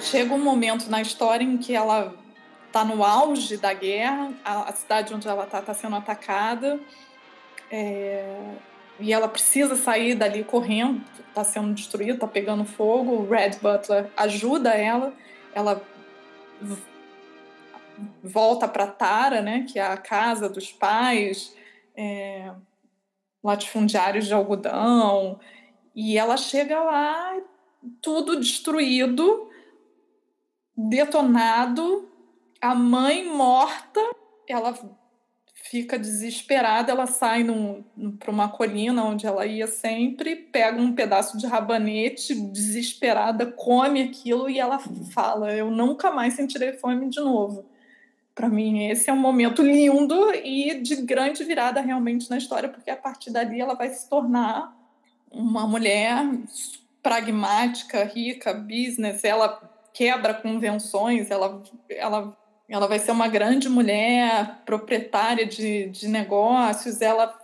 [0.00, 2.14] chega um momento na história em que ela
[2.66, 6.80] está no auge da guerra, a, cidade onde ela está está sendo atacada,
[7.70, 8.54] é,
[8.98, 13.12] e ela precisa sair dali correndo, está sendo destruída, está pegando fogo.
[13.12, 15.12] O Red Butler ajuda ela,
[15.54, 15.82] ela
[18.22, 21.54] volta para Tara, né, que é a casa dos pais,
[21.96, 22.52] é,
[23.42, 25.38] latifundiários de algodão,
[25.94, 27.36] e ela chega lá,
[28.00, 29.48] tudo destruído,
[30.76, 32.08] detonado,
[32.60, 34.00] a mãe morta,
[34.48, 34.74] ela
[35.70, 37.44] fica desesperada, ela sai
[38.18, 44.48] para uma colina onde ela ia sempre, pega um pedaço de rabanete, desesperada, come aquilo
[44.48, 44.78] e ela
[45.12, 47.66] fala: Eu nunca mais sentirei fome de novo.
[48.34, 52.90] Para mim, esse é um momento lindo e de grande virada realmente na história, porque
[52.90, 54.74] a partir dali ela vai se tornar
[55.30, 56.24] uma mulher
[57.02, 59.60] pragmática, rica, business, ela
[59.92, 62.36] quebra convenções, ela, ela
[62.68, 67.36] ela vai ser uma grande mulher, proprietária de, de negócios, ela,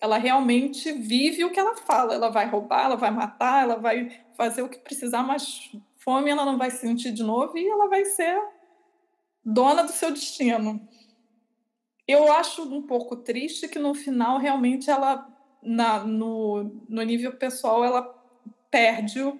[0.00, 2.14] ela realmente vive o que ela fala.
[2.14, 6.44] Ela vai roubar, ela vai matar, ela vai fazer o que precisar, mas fome ela
[6.44, 8.36] não vai sentir de novo e ela vai ser
[9.44, 10.86] dona do seu destino.
[12.06, 15.26] Eu acho um pouco triste que no final realmente ela,
[15.62, 18.02] na, no, no nível pessoal, ela
[18.70, 19.38] perde o,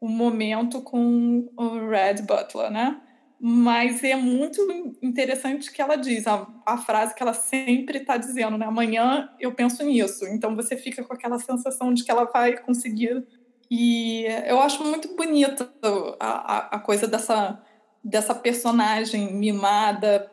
[0.00, 3.00] o momento com o Red Butler, né?
[3.38, 4.60] Mas é muito
[5.02, 8.64] interessante que ela diz, a, a frase que ela sempre está dizendo, né?
[8.66, 10.26] Amanhã eu penso nisso.
[10.26, 13.26] Então você fica com aquela sensação de que ela vai conseguir.
[13.70, 15.70] E eu acho muito bonita
[16.18, 17.62] a, a, coisa dessa,
[18.02, 20.30] dessa personagem mimada,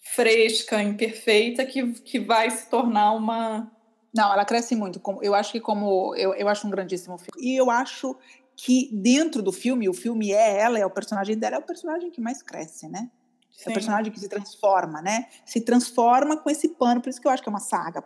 [0.00, 3.70] fresca, imperfeita, que, que vai se tornar uma.
[4.14, 5.02] Não, ela cresce muito.
[5.20, 7.46] Eu acho que como eu, eu acho um grandíssimo filme.
[7.46, 8.16] E eu acho
[8.56, 12.10] que dentro do filme, o filme é ela, é o personagem dela, é o personagem
[12.10, 13.10] que mais cresce, né?
[13.50, 13.64] Sim.
[13.66, 15.28] É o personagem que se transforma, né?
[15.44, 18.04] Se transforma com esse pano, por isso que eu acho que é uma saga.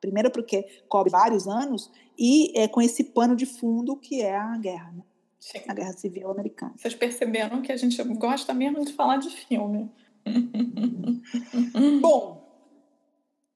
[0.00, 4.56] Primeiro porque cobre vários anos e é com esse pano de fundo que é a
[4.58, 5.02] guerra, né?
[5.40, 5.60] Sim.
[5.68, 6.72] A guerra civil americana.
[6.76, 9.90] Vocês perceberam que a gente gosta mesmo de falar de filme.
[12.00, 12.44] Bom,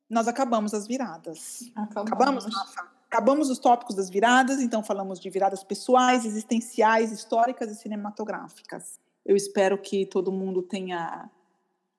[0.08, 1.70] nós acabamos as viradas.
[1.74, 2.46] Acabamos, acabamos?
[3.10, 9.00] Acabamos os tópicos das viradas, então falamos de viradas pessoais, existenciais, históricas e cinematográficas.
[9.24, 11.30] Eu espero que todo mundo tenha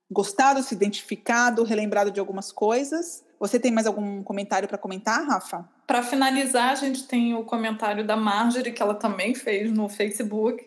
[0.10, 3.26] gostado, se identificado, relembrado de algumas coisas.
[3.40, 5.68] Você tem mais algum comentário para comentar, Rafa?
[5.88, 10.64] Para finalizar, a gente tem o comentário da Marjorie, que ela também fez no Facebook,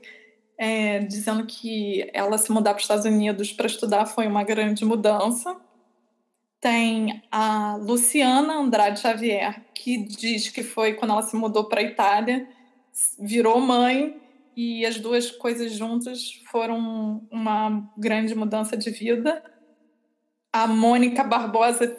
[0.58, 4.84] é, dizendo que ela se mudar para os Estados Unidos para estudar foi uma grande
[4.84, 5.56] mudança
[6.62, 11.84] tem a Luciana Andrade Xavier, que diz que foi quando ela se mudou para a
[11.84, 12.48] Itália,
[13.18, 14.20] virou mãe
[14.56, 19.42] e as duas coisas juntas foram uma grande mudança de vida.
[20.52, 21.96] A Mônica Barbosa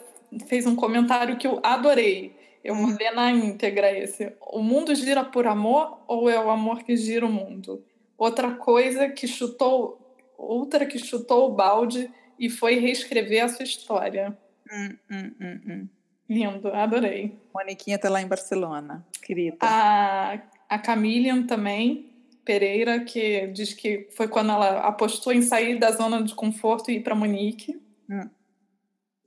[0.48, 2.36] fez um comentário que eu adorei.
[2.64, 4.32] Eu ler na íntegra esse.
[4.40, 7.84] O mundo gira por amor ou é o amor que gira o mundo?
[8.18, 10.00] Outra coisa que chutou,
[10.38, 12.10] outra que chutou o balde
[12.40, 14.38] e foi reescrever a sua história.
[14.72, 15.90] Hum, hum, hum, hum,
[16.30, 17.38] Lindo, adorei.
[17.54, 19.58] Moniquinha tá lá em Barcelona, querida.
[19.62, 22.10] A, a Camilian também,
[22.46, 26.96] Pereira, que diz que foi quando ela apostou em sair da zona de conforto e
[26.96, 27.80] ir para Monique.
[28.10, 28.30] Hum.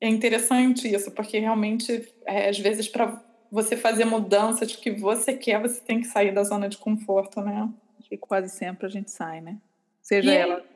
[0.01, 5.61] É interessante isso, porque realmente, é, às vezes, para você fazer mudanças que você quer,
[5.61, 7.69] você tem que sair da zona de conforto, né?
[8.11, 9.57] E quase sempre a gente sai, né?
[10.03, 10.76] Seja e ela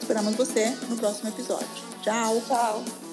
[0.00, 1.68] Esperamos você no próximo episódio.
[2.02, 2.40] Tchau.
[2.46, 3.03] Tchau.